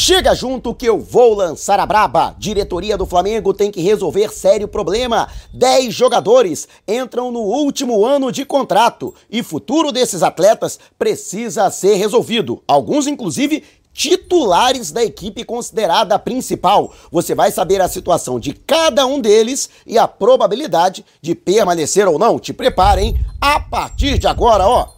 Chega 0.00 0.32
junto 0.32 0.72
que 0.72 0.88
eu 0.88 1.00
vou 1.00 1.34
lançar 1.34 1.80
a 1.80 1.84
braba. 1.84 2.32
Diretoria 2.38 2.96
do 2.96 3.04
Flamengo 3.04 3.52
tem 3.52 3.68
que 3.68 3.80
resolver 3.80 4.32
sério 4.32 4.68
problema. 4.68 5.28
10 5.52 5.92
jogadores 5.92 6.68
entram 6.86 7.32
no 7.32 7.40
último 7.40 8.06
ano 8.06 8.30
de 8.30 8.44
contrato 8.44 9.12
e 9.28 9.42
futuro 9.42 9.90
desses 9.90 10.22
atletas 10.22 10.78
precisa 10.96 11.68
ser 11.72 11.96
resolvido. 11.96 12.62
Alguns, 12.68 13.08
inclusive, 13.08 13.64
titulares 13.92 14.92
da 14.92 15.02
equipe 15.02 15.42
considerada 15.42 16.16
principal. 16.16 16.94
Você 17.10 17.34
vai 17.34 17.50
saber 17.50 17.80
a 17.80 17.88
situação 17.88 18.38
de 18.38 18.52
cada 18.52 19.04
um 19.04 19.20
deles 19.20 19.68
e 19.84 19.98
a 19.98 20.06
probabilidade 20.06 21.04
de 21.20 21.34
permanecer 21.34 22.06
ou 22.06 22.20
não. 22.20 22.38
Te 22.38 22.52
preparem 22.52 23.18
a 23.40 23.58
partir 23.58 24.16
de 24.16 24.28
agora, 24.28 24.64
ó. 24.64 24.97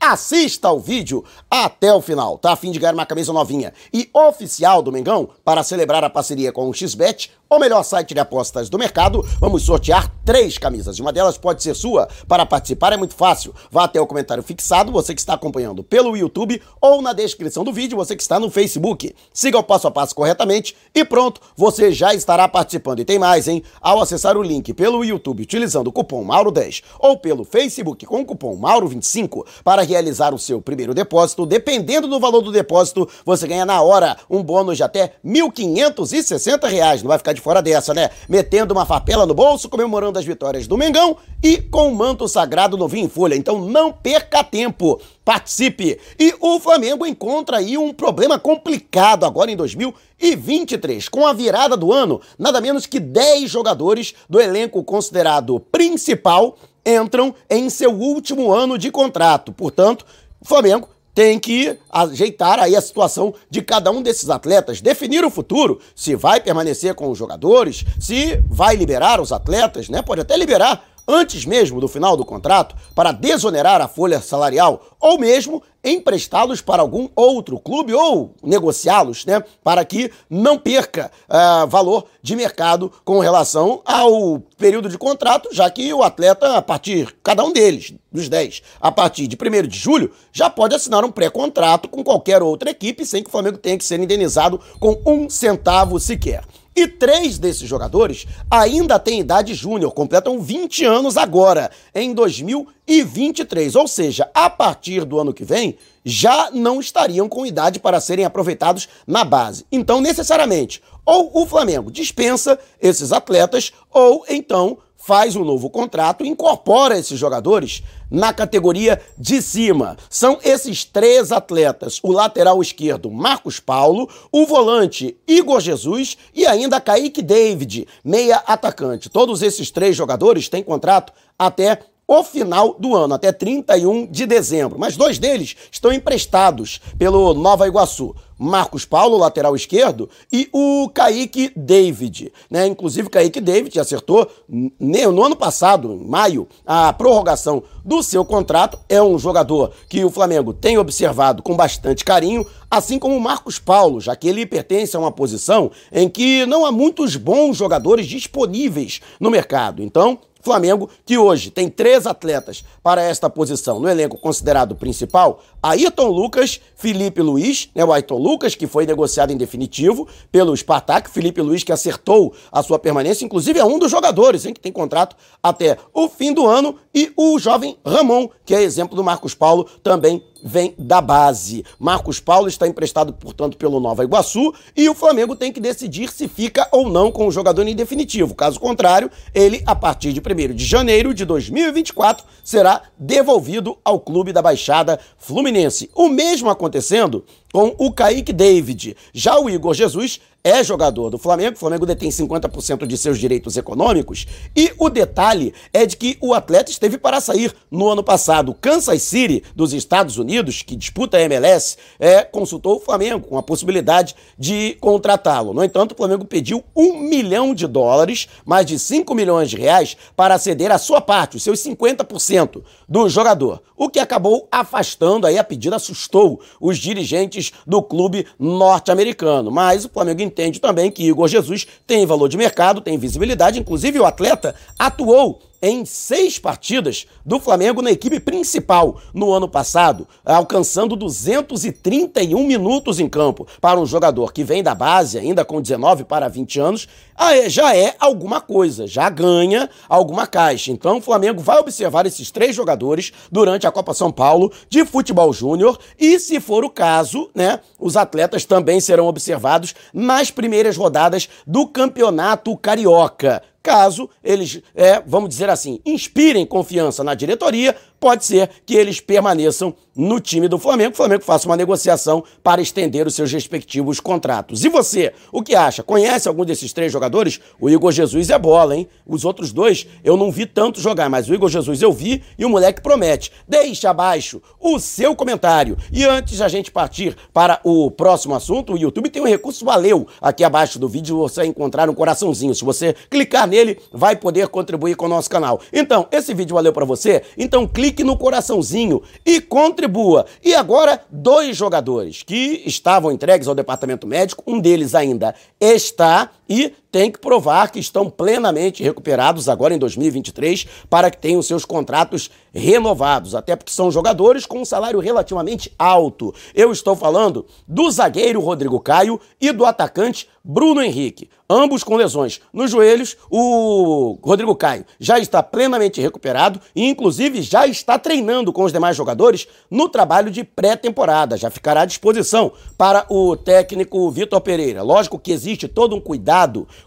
Assista 0.00 0.68
ao 0.68 0.78
vídeo 0.78 1.24
até 1.50 1.92
o 1.92 2.00
final. 2.00 2.38
Tá 2.38 2.52
a 2.52 2.56
fim 2.56 2.70
de 2.70 2.78
ganhar 2.78 2.94
uma 2.94 3.04
camisa 3.04 3.32
novinha 3.32 3.72
e 3.92 4.08
oficial 4.14 4.80
do 4.80 4.92
Mengão 4.92 5.28
para 5.44 5.64
celebrar 5.64 6.04
a 6.04 6.08
parceria 6.08 6.52
com 6.52 6.70
o 6.70 6.72
XBET, 6.72 7.32
o 7.50 7.58
melhor 7.58 7.82
site 7.82 8.14
de 8.14 8.20
apostas 8.20 8.68
do 8.68 8.78
mercado. 8.78 9.26
Vamos 9.40 9.64
sortear 9.64 10.08
três 10.24 10.56
camisas. 10.56 11.00
Uma 11.00 11.12
delas 11.12 11.36
pode 11.36 11.64
ser 11.64 11.74
sua. 11.74 12.06
Para 12.28 12.46
participar 12.46 12.92
é 12.92 12.96
muito 12.96 13.14
fácil. 13.14 13.52
Vá 13.72 13.84
até 13.84 14.00
o 14.00 14.06
comentário 14.06 14.42
fixado, 14.42 14.92
você 14.92 15.12
que 15.14 15.20
está 15.20 15.34
acompanhando 15.34 15.82
pelo 15.82 16.16
YouTube 16.16 16.62
ou 16.80 17.02
na 17.02 17.12
descrição 17.12 17.64
do 17.64 17.72
vídeo, 17.72 17.96
você 17.96 18.14
que 18.14 18.22
está 18.22 18.38
no 18.38 18.50
Facebook. 18.50 19.12
Siga 19.32 19.58
o 19.58 19.64
passo 19.64 19.88
a 19.88 19.90
passo 19.90 20.14
corretamente 20.14 20.76
e 20.94 21.04
pronto, 21.04 21.40
você 21.56 21.90
já 21.90 22.14
estará 22.14 22.46
participando. 22.46 23.00
E 23.00 23.04
tem 23.04 23.18
mais, 23.18 23.48
hein? 23.48 23.64
Ao 23.80 24.00
acessar 24.00 24.36
o 24.36 24.42
link 24.44 24.72
pelo 24.74 25.04
YouTube 25.04 25.42
utilizando 25.42 25.88
o 25.88 25.92
cupom 25.92 26.24
Mauro10 26.24 26.84
ou 27.00 27.18
pelo 27.18 27.44
Facebook 27.44 28.06
com 28.06 28.20
o 28.20 28.24
cupom 28.24 28.56
Mauro25 28.56 29.44
para 29.64 29.87
realizar 29.88 30.34
o 30.34 30.38
seu 30.38 30.60
primeiro 30.60 30.92
depósito, 30.92 31.46
dependendo 31.46 32.06
do 32.06 32.20
valor 32.20 32.42
do 32.42 32.52
depósito, 32.52 33.08
você 33.24 33.46
ganha 33.46 33.64
na 33.64 33.80
hora 33.80 34.16
um 34.28 34.42
bônus 34.42 34.76
de 34.76 34.82
até 34.82 35.14
1.560 35.24 36.68
reais. 36.68 37.02
Não 37.02 37.08
vai 37.08 37.18
ficar 37.18 37.32
de 37.32 37.40
fora 37.40 37.62
dessa, 37.62 37.94
né? 37.94 38.10
Metendo 38.28 38.74
uma 38.74 38.84
fapela 38.84 39.26
no 39.26 39.34
bolso, 39.34 39.68
comemorando 39.68 40.18
as 40.18 40.24
vitórias 40.24 40.66
do 40.66 40.76
Mengão 40.76 41.16
e 41.42 41.58
com 41.58 41.88
o 41.88 41.94
manto 41.94 42.28
sagrado 42.28 42.76
novinho 42.76 43.06
em 43.06 43.08
folha. 43.08 43.34
Então 43.34 43.60
não 43.60 43.92
perca 43.92 44.44
tempo, 44.44 45.00
participe. 45.24 45.98
E 46.18 46.34
o 46.40 46.60
Flamengo 46.60 47.06
encontra 47.06 47.58
aí 47.58 47.78
um 47.78 47.92
problema 47.92 48.38
complicado 48.38 49.24
agora 49.24 49.50
em 49.50 49.56
2023. 49.56 51.08
Com 51.08 51.26
a 51.26 51.32
virada 51.32 51.76
do 51.76 51.92
ano, 51.92 52.20
nada 52.38 52.60
menos 52.60 52.86
que 52.86 53.00
10 53.00 53.50
jogadores 53.50 54.14
do 54.28 54.40
elenco 54.40 54.84
considerado 54.84 55.58
principal 55.60 56.56
entram 56.88 57.34
em 57.50 57.68
seu 57.68 57.92
último 57.92 58.52
ano 58.52 58.78
de 58.78 58.90
contrato. 58.90 59.52
Portanto, 59.52 60.06
o 60.40 60.46
Flamengo 60.46 60.88
tem 61.14 61.38
que 61.38 61.76
ajeitar 61.90 62.60
aí 62.60 62.76
a 62.76 62.80
situação 62.80 63.34
de 63.50 63.60
cada 63.60 63.90
um 63.90 64.00
desses 64.00 64.30
atletas, 64.30 64.80
definir 64.80 65.24
o 65.24 65.30
futuro, 65.30 65.80
se 65.94 66.14
vai 66.14 66.40
permanecer 66.40 66.94
com 66.94 67.10
os 67.10 67.18
jogadores, 67.18 67.84
se 67.98 68.40
vai 68.48 68.76
liberar 68.76 69.20
os 69.20 69.32
atletas, 69.32 69.88
né? 69.88 70.00
Pode 70.00 70.20
até 70.20 70.36
liberar 70.36 70.88
antes 71.08 71.46
mesmo 71.46 71.80
do 71.80 71.88
final 71.88 72.16
do 72.16 72.24
contrato 72.24 72.76
para 72.94 73.10
desonerar 73.10 73.80
a 73.80 73.88
folha 73.88 74.20
salarial 74.20 74.96
ou 75.00 75.18
mesmo 75.18 75.62
emprestá-los 75.82 76.60
para 76.60 76.82
algum 76.82 77.08
outro 77.16 77.58
clube 77.58 77.94
ou 77.94 78.34
negociá-los, 78.42 79.24
né, 79.24 79.42
para 79.64 79.84
que 79.84 80.10
não 80.28 80.58
perca 80.58 81.10
uh, 81.28 81.66
valor 81.66 82.04
de 82.20 82.36
mercado 82.36 82.92
com 83.04 83.20
relação 83.20 83.80
ao 83.84 84.40
período 84.58 84.88
de 84.88 84.98
contrato, 84.98 85.48
já 85.52 85.70
que 85.70 85.92
o 85.94 86.02
atleta, 86.02 86.56
a 86.56 86.62
partir, 86.62 87.16
cada 87.22 87.44
um 87.44 87.52
deles, 87.52 87.94
dos 88.12 88.28
10, 88.28 88.62
a 88.80 88.90
partir 88.90 89.26
de 89.26 89.36
1 89.36 89.68
de 89.68 89.78
julho, 89.78 90.12
já 90.32 90.50
pode 90.50 90.74
assinar 90.74 91.04
um 91.04 91.12
pré-contrato 91.12 91.88
com 91.88 92.02
qualquer 92.02 92.42
outra 92.42 92.70
equipe 92.70 93.06
sem 93.06 93.22
que 93.22 93.28
o 93.28 93.32
Flamengo 93.32 93.58
tenha 93.58 93.78
que 93.78 93.84
ser 93.84 94.00
indenizado 94.00 94.60
com 94.80 95.00
um 95.06 95.30
centavo 95.30 96.00
sequer. 96.00 96.44
E 96.78 96.86
três 96.86 97.40
desses 97.40 97.68
jogadores 97.68 98.24
ainda 98.48 99.00
têm 99.00 99.18
idade 99.18 99.52
júnior, 99.52 99.92
completam 99.92 100.40
20 100.40 100.84
anos 100.84 101.16
agora, 101.16 101.72
em 101.92 102.14
2023. 102.14 103.74
Ou 103.74 103.88
seja, 103.88 104.30
a 104.32 104.48
partir 104.48 105.04
do 105.04 105.18
ano 105.18 105.34
que 105.34 105.42
vem, 105.42 105.76
já 106.04 106.52
não 106.52 106.78
estariam 106.78 107.28
com 107.28 107.44
idade 107.44 107.80
para 107.80 107.98
serem 107.98 108.24
aproveitados 108.24 108.88
na 109.04 109.24
base. 109.24 109.66
Então, 109.72 110.00
necessariamente, 110.00 110.80
ou 111.04 111.42
o 111.42 111.46
Flamengo 111.48 111.90
dispensa 111.90 112.56
esses 112.80 113.10
atletas, 113.10 113.72
ou 113.92 114.24
então 114.28 114.78
faz 115.08 115.34
um 115.34 115.42
novo 115.42 115.70
contrato 115.70 116.22
e 116.22 116.28
incorpora 116.28 116.98
esses 116.98 117.18
jogadores 117.18 117.82
na 118.10 118.30
categoria 118.30 119.00
de 119.16 119.40
cima. 119.40 119.96
São 120.10 120.38
esses 120.44 120.84
três 120.84 121.32
atletas: 121.32 121.98
o 122.02 122.12
lateral 122.12 122.60
esquerdo 122.60 123.10
Marcos 123.10 123.58
Paulo, 123.58 124.06
o 124.30 124.44
volante 124.44 125.16
Igor 125.26 125.60
Jesus 125.60 126.18
e 126.34 126.46
ainda 126.46 126.78
Kaique 126.78 127.22
David, 127.22 127.88
meia 128.04 128.36
atacante. 128.46 129.08
Todos 129.08 129.40
esses 129.40 129.70
três 129.70 129.96
jogadores 129.96 130.46
têm 130.50 130.62
contrato 130.62 131.10
até 131.38 131.78
o 132.06 132.22
final 132.22 132.76
do 132.78 132.94
ano, 132.94 133.14
até 133.14 133.32
31 133.32 134.06
de 134.06 134.26
dezembro. 134.26 134.78
Mas 134.78 134.94
dois 134.94 135.18
deles 135.18 135.56
estão 135.72 135.90
emprestados 135.90 136.82
pelo 136.98 137.32
Nova 137.32 137.66
Iguaçu. 137.66 138.14
Marcos 138.38 138.84
Paulo, 138.84 139.18
lateral 139.18 139.56
esquerdo, 139.56 140.08
e 140.32 140.48
o 140.52 140.88
Kaique 140.94 141.50
David. 141.56 142.32
Né? 142.48 142.66
Inclusive, 142.66 143.08
o 143.08 143.10
Kaique 143.10 143.40
David 143.40 143.78
acertou 143.80 144.30
no 144.48 145.22
ano 145.24 145.34
passado, 145.34 145.92
em 145.92 146.08
maio, 146.08 146.46
a 146.64 146.92
prorrogação 146.92 147.62
do 147.84 148.02
seu 148.02 148.24
contrato. 148.24 148.78
É 148.88 149.02
um 149.02 149.18
jogador 149.18 149.72
que 149.88 150.04
o 150.04 150.10
Flamengo 150.10 150.52
tem 150.52 150.78
observado 150.78 151.42
com 151.42 151.56
bastante 151.56 152.04
carinho, 152.04 152.46
assim 152.70 152.98
como 152.98 153.16
o 153.16 153.20
Marcos 153.20 153.58
Paulo, 153.58 154.00
já 154.00 154.14
que 154.14 154.28
ele 154.28 154.46
pertence 154.46 154.96
a 154.96 155.00
uma 155.00 155.10
posição 155.10 155.70
em 155.90 156.08
que 156.08 156.46
não 156.46 156.64
há 156.64 156.70
muitos 156.70 157.16
bons 157.16 157.56
jogadores 157.56 158.06
disponíveis 158.06 159.00
no 159.18 159.30
mercado. 159.30 159.82
Então, 159.82 160.18
Flamengo, 160.40 160.88
que 161.04 161.18
hoje 161.18 161.50
tem 161.50 161.68
três 161.68 162.06
atletas 162.06 162.64
para 162.82 163.02
esta 163.02 163.28
posição 163.28 163.80
no 163.80 163.88
elenco 163.88 164.16
considerado 164.16 164.74
principal: 164.76 165.42
Ayrton 165.62 166.08
Lucas, 166.08 166.60
Felipe 166.74 167.20
Luiz, 167.20 167.68
né, 167.74 167.84
o 167.84 167.92
Ayrton 167.92 168.18
Lucas, 168.18 168.54
que 168.54 168.66
foi 168.66 168.86
negociado 168.86 169.32
em 169.32 169.36
definitivo 169.36 170.06
pelo 170.30 170.56
Spartak, 170.56 171.10
Felipe 171.10 171.42
Luiz, 171.42 171.64
que 171.64 171.72
acertou 171.72 172.32
a 172.52 172.62
sua 172.62 172.78
permanência, 172.78 173.24
inclusive 173.24 173.58
é 173.58 173.64
um 173.64 173.78
dos 173.78 173.90
jogadores 173.90 174.44
hein, 174.44 174.54
que 174.54 174.60
tem 174.60 174.72
contrato 174.72 175.16
até 175.42 175.76
o 175.92 176.08
fim 176.08 176.32
do 176.32 176.46
ano, 176.46 176.76
e 176.94 177.12
o 177.16 177.38
jovem 177.38 177.76
Ramon, 177.84 178.28
que 178.44 178.54
é 178.54 178.62
exemplo 178.62 178.96
do 178.96 179.04
Marcos 179.04 179.34
Paulo, 179.34 179.68
também 179.82 180.22
vem 180.42 180.74
da 180.78 181.00
base. 181.00 181.64
Marcos 181.78 182.20
Paulo 182.20 182.48
está 182.48 182.66
emprestado, 182.66 183.12
portanto, 183.12 183.56
pelo 183.56 183.80
Nova 183.80 184.04
Iguaçu 184.04 184.54
e 184.76 184.88
o 184.88 184.94
Flamengo 184.94 185.36
tem 185.36 185.52
que 185.52 185.60
decidir 185.60 186.10
se 186.10 186.28
fica 186.28 186.68
ou 186.70 186.88
não 186.88 187.10
com 187.10 187.26
o 187.26 187.30
jogador 187.30 187.66
em 187.66 187.74
definitivo. 187.74 188.34
Caso 188.34 188.60
contrário, 188.60 189.10
ele, 189.34 189.62
a 189.66 189.74
partir 189.74 190.12
de 190.12 190.20
1 190.20 190.54
de 190.54 190.64
janeiro 190.64 191.12
de 191.12 191.24
2024, 191.24 192.24
será 192.42 192.82
devolvido 192.98 193.78
ao 193.84 194.00
clube 194.00 194.32
da 194.32 194.42
Baixada 194.42 194.98
Fluminense. 195.16 195.47
O 195.94 196.08
mesmo 196.08 196.50
acontecendo 196.50 197.24
com 197.52 197.74
o 197.78 197.92
Kaique 197.92 198.32
David. 198.32 198.96
Já 199.12 199.38
o 199.38 199.48
Igor 199.48 199.74
Jesus 199.74 200.20
é 200.48 200.64
jogador 200.64 201.10
do 201.10 201.18
Flamengo, 201.18 201.56
o 201.56 201.58
Flamengo 201.58 201.84
detém 201.84 202.08
50% 202.08 202.86
de 202.86 202.96
seus 202.96 203.18
direitos 203.18 203.56
econômicos, 203.56 204.26
e 204.56 204.72
o 204.78 204.88
detalhe 204.88 205.52
é 205.72 205.84
de 205.84 205.96
que 205.96 206.16
o 206.20 206.32
atleta 206.32 206.70
esteve 206.70 206.96
para 206.96 207.20
sair 207.20 207.54
no 207.70 207.88
ano 207.88 208.02
passado. 208.02 208.54
Kansas 208.54 209.02
City, 209.02 209.42
dos 209.54 209.72
Estados 209.72 210.16
Unidos, 210.16 210.62
que 210.62 210.74
disputa 210.74 211.18
a 211.18 211.22
MLS, 211.22 211.76
é, 212.00 212.22
consultou 212.22 212.76
o 212.76 212.80
Flamengo 212.80 213.26
com 213.26 213.36
a 213.36 213.42
possibilidade 213.42 214.14
de 214.38 214.76
contratá-lo. 214.80 215.52
No 215.52 215.62
entanto, 215.62 215.92
o 215.92 215.96
Flamengo 215.96 216.24
pediu 216.24 216.64
um 216.74 216.98
milhão 216.98 217.54
de 217.54 217.66
dólares, 217.66 218.26
mais 218.46 218.64
de 218.64 218.78
5 218.78 219.14
milhões 219.14 219.50
de 219.50 219.56
reais, 219.56 219.96
para 220.16 220.38
ceder 220.38 220.72
a 220.72 220.78
sua 220.78 221.00
parte, 221.00 221.36
os 221.36 221.42
seus 221.42 221.60
50% 221.60 222.62
do 222.88 223.08
jogador, 223.08 223.62
o 223.76 223.90
que 223.90 223.98
acabou 223.98 224.48
afastando, 224.50 225.26
aí 225.26 225.38
a 225.38 225.44
pedida 225.44 225.76
assustou 225.76 226.40
os 226.60 226.78
dirigentes 226.78 227.52
do 227.66 227.82
clube 227.82 228.26
norte-americano. 228.38 229.50
Mas 229.50 229.84
o 229.84 229.90
Flamengo 229.90 230.22
também 230.60 230.90
que 230.90 231.02
Igor 231.02 231.26
Jesus 231.26 231.66
tem 231.86 232.06
valor 232.06 232.28
de 232.28 232.36
mercado, 232.36 232.80
tem 232.80 232.96
visibilidade, 232.96 233.58
inclusive 233.58 233.98
o 233.98 234.04
atleta 234.04 234.54
atuou 234.78 235.40
em 235.60 235.84
seis 235.84 236.38
partidas 236.38 237.06
do 237.24 237.38
Flamengo 237.40 237.82
na 237.82 237.90
equipe 237.90 238.20
principal 238.20 239.00
no 239.12 239.32
ano 239.32 239.48
passado, 239.48 240.06
alcançando 240.24 240.96
231 240.96 242.46
minutos 242.46 243.00
em 243.00 243.08
campo. 243.08 243.46
Para 243.60 243.80
um 243.80 243.86
jogador 243.86 244.32
que 244.32 244.44
vem 244.44 244.62
da 244.62 244.74
base, 244.74 245.18
ainda 245.18 245.44
com 245.44 245.60
19 245.60 246.04
para 246.04 246.28
20 246.28 246.60
anos, 246.60 246.88
é, 247.18 247.48
já 247.48 247.74
é 247.74 247.94
alguma 247.98 248.40
coisa, 248.40 248.86
já 248.86 249.08
ganha 249.10 249.68
alguma 249.88 250.26
caixa. 250.26 250.70
Então 250.70 250.98
o 250.98 251.02
Flamengo 251.02 251.40
vai 251.40 251.58
observar 251.58 252.06
esses 252.06 252.30
três 252.30 252.54
jogadores 252.54 253.12
durante 253.30 253.66
a 253.66 253.72
Copa 253.72 253.92
São 253.94 254.12
Paulo 254.12 254.52
de 254.68 254.84
futebol 254.84 255.32
júnior 255.32 255.78
e, 255.98 256.18
se 256.18 256.40
for 256.40 256.64
o 256.64 256.70
caso, 256.70 257.28
né, 257.34 257.60
os 257.78 257.96
atletas 257.96 258.44
também 258.44 258.80
serão 258.80 259.06
observados 259.06 259.74
nas 259.92 260.30
primeiras 260.30 260.76
rodadas 260.76 261.28
do 261.46 261.66
Campeonato 261.66 262.56
Carioca 262.56 263.42
caso 263.68 264.08
eles, 264.24 264.62
é, 264.74 265.02
vamos 265.06 265.28
dizer 265.28 265.50
assim, 265.50 265.78
inspirem 265.84 266.46
confiança 266.46 267.04
na 267.04 267.12
diretoria 267.12 267.76
pode 268.00 268.24
ser 268.24 268.50
que 268.64 268.74
eles 268.74 269.00
permaneçam 269.00 269.74
no 269.98 270.20
time 270.20 270.46
do 270.46 270.58
Flamengo. 270.58 270.92
O 270.92 270.96
Flamengo 270.96 271.24
faça 271.24 271.48
uma 271.48 271.56
negociação 271.56 272.22
para 272.42 272.62
estender 272.62 273.04
os 273.06 273.16
seus 273.16 273.32
respectivos 273.32 273.98
contratos. 273.98 274.64
E 274.64 274.68
você, 274.68 275.12
o 275.32 275.42
que 275.42 275.56
acha? 275.56 275.82
Conhece 275.82 276.28
algum 276.28 276.44
desses 276.44 276.72
três 276.72 276.92
jogadores? 276.92 277.40
O 277.60 277.68
Igor 277.68 277.90
Jesus 277.90 278.30
é 278.30 278.38
bola, 278.38 278.76
hein? 278.76 278.88
Os 279.04 279.24
outros 279.24 279.52
dois 279.52 279.88
eu 280.04 280.16
não 280.16 280.30
vi 280.30 280.46
tanto 280.46 280.80
jogar, 280.80 281.10
mas 281.10 281.28
o 281.28 281.34
Igor 281.34 281.48
Jesus 281.48 281.82
eu 281.82 281.92
vi 281.92 282.22
e 282.38 282.44
o 282.44 282.48
moleque 282.48 282.80
promete. 282.80 283.32
Deixa 283.48 283.90
abaixo 283.90 284.40
o 284.60 284.78
seu 284.78 285.16
comentário. 285.16 285.76
E 285.92 286.04
antes 286.04 286.38
da 286.38 286.46
gente 286.46 286.70
partir 286.70 287.16
para 287.32 287.60
o 287.64 287.90
próximo 287.90 288.36
assunto, 288.36 288.74
o 288.74 288.78
YouTube 288.78 289.10
tem 289.10 289.20
um 289.20 289.26
recurso 289.26 289.64
valeu 289.64 290.06
aqui 290.22 290.44
abaixo 290.44 290.78
do 290.78 290.88
vídeo 290.88 291.18
você 291.18 291.44
encontrar 291.44 291.90
um 291.90 291.94
coraçãozinho. 291.94 292.54
Se 292.54 292.64
você 292.64 292.94
clicar 293.10 293.48
nele, 293.48 293.80
vai 293.92 294.14
poder 294.14 294.46
contribuir 294.46 294.94
com 294.94 295.06
o 295.06 295.08
nosso 295.08 295.28
canal. 295.28 295.60
Então, 295.72 296.06
esse 296.12 296.32
vídeo 296.32 296.54
valeu 296.54 296.72
para 296.72 296.84
você? 296.84 297.22
Então 297.36 297.66
clique 297.66 297.87
no 298.04 298.16
coraçãozinho 298.16 299.02
e 299.24 299.40
contribua. 299.40 300.26
E 300.44 300.54
agora, 300.54 301.00
dois 301.10 301.56
jogadores 301.56 302.22
que 302.22 302.62
estavam 302.64 303.12
entregues 303.12 303.48
ao 303.48 303.54
departamento 303.54 304.06
médico, 304.06 304.42
um 304.46 304.58
deles 304.58 304.94
ainda 304.94 305.34
está 305.60 306.30
e 306.48 306.72
tem 306.90 307.10
que 307.10 307.18
provar 307.18 307.70
que 307.70 307.78
estão 307.78 308.08
plenamente 308.08 308.82
recuperados 308.82 309.48
agora 309.48 309.74
em 309.74 309.78
2023 309.78 310.66
para 310.88 311.10
que 311.10 311.18
tenham 311.18 311.42
seus 311.42 311.64
contratos 311.64 312.30
renovados, 312.52 313.34
até 313.34 313.54
porque 313.54 313.72
são 313.72 313.90
jogadores 313.90 314.46
com 314.46 314.60
um 314.60 314.64
salário 314.64 314.98
relativamente 314.98 315.72
alto. 315.78 316.34
Eu 316.54 316.72
estou 316.72 316.96
falando 316.96 317.46
do 317.66 317.90
zagueiro 317.90 318.40
Rodrigo 318.40 318.80
Caio 318.80 319.20
e 319.40 319.52
do 319.52 319.66
atacante 319.66 320.28
Bruno 320.42 320.80
Henrique, 320.80 321.28
ambos 321.48 321.84
com 321.84 321.94
lesões 321.94 322.40
nos 322.54 322.70
joelhos. 322.70 323.18
O 323.30 324.18
Rodrigo 324.22 324.56
Caio 324.56 324.86
já 324.98 325.18
está 325.18 325.42
plenamente 325.42 326.00
recuperado 326.00 326.58
e, 326.74 326.88
inclusive, 326.88 327.42
já 327.42 327.66
está 327.66 327.98
treinando 327.98 328.50
com 328.50 328.64
os 328.64 328.72
demais 328.72 328.96
jogadores 328.96 329.46
no 329.70 329.90
trabalho 329.90 330.30
de 330.30 330.42
pré-temporada. 330.42 331.36
Já 331.36 331.50
ficará 331.50 331.82
à 331.82 331.84
disposição 331.84 332.50
para 332.78 333.04
o 333.10 333.36
técnico 333.36 334.10
Vitor 334.10 334.40
Pereira. 334.40 334.82
Lógico 334.82 335.18
que 335.18 335.32
existe 335.32 335.68
todo 335.68 335.94
um 335.94 336.00
cuidado 336.00 336.37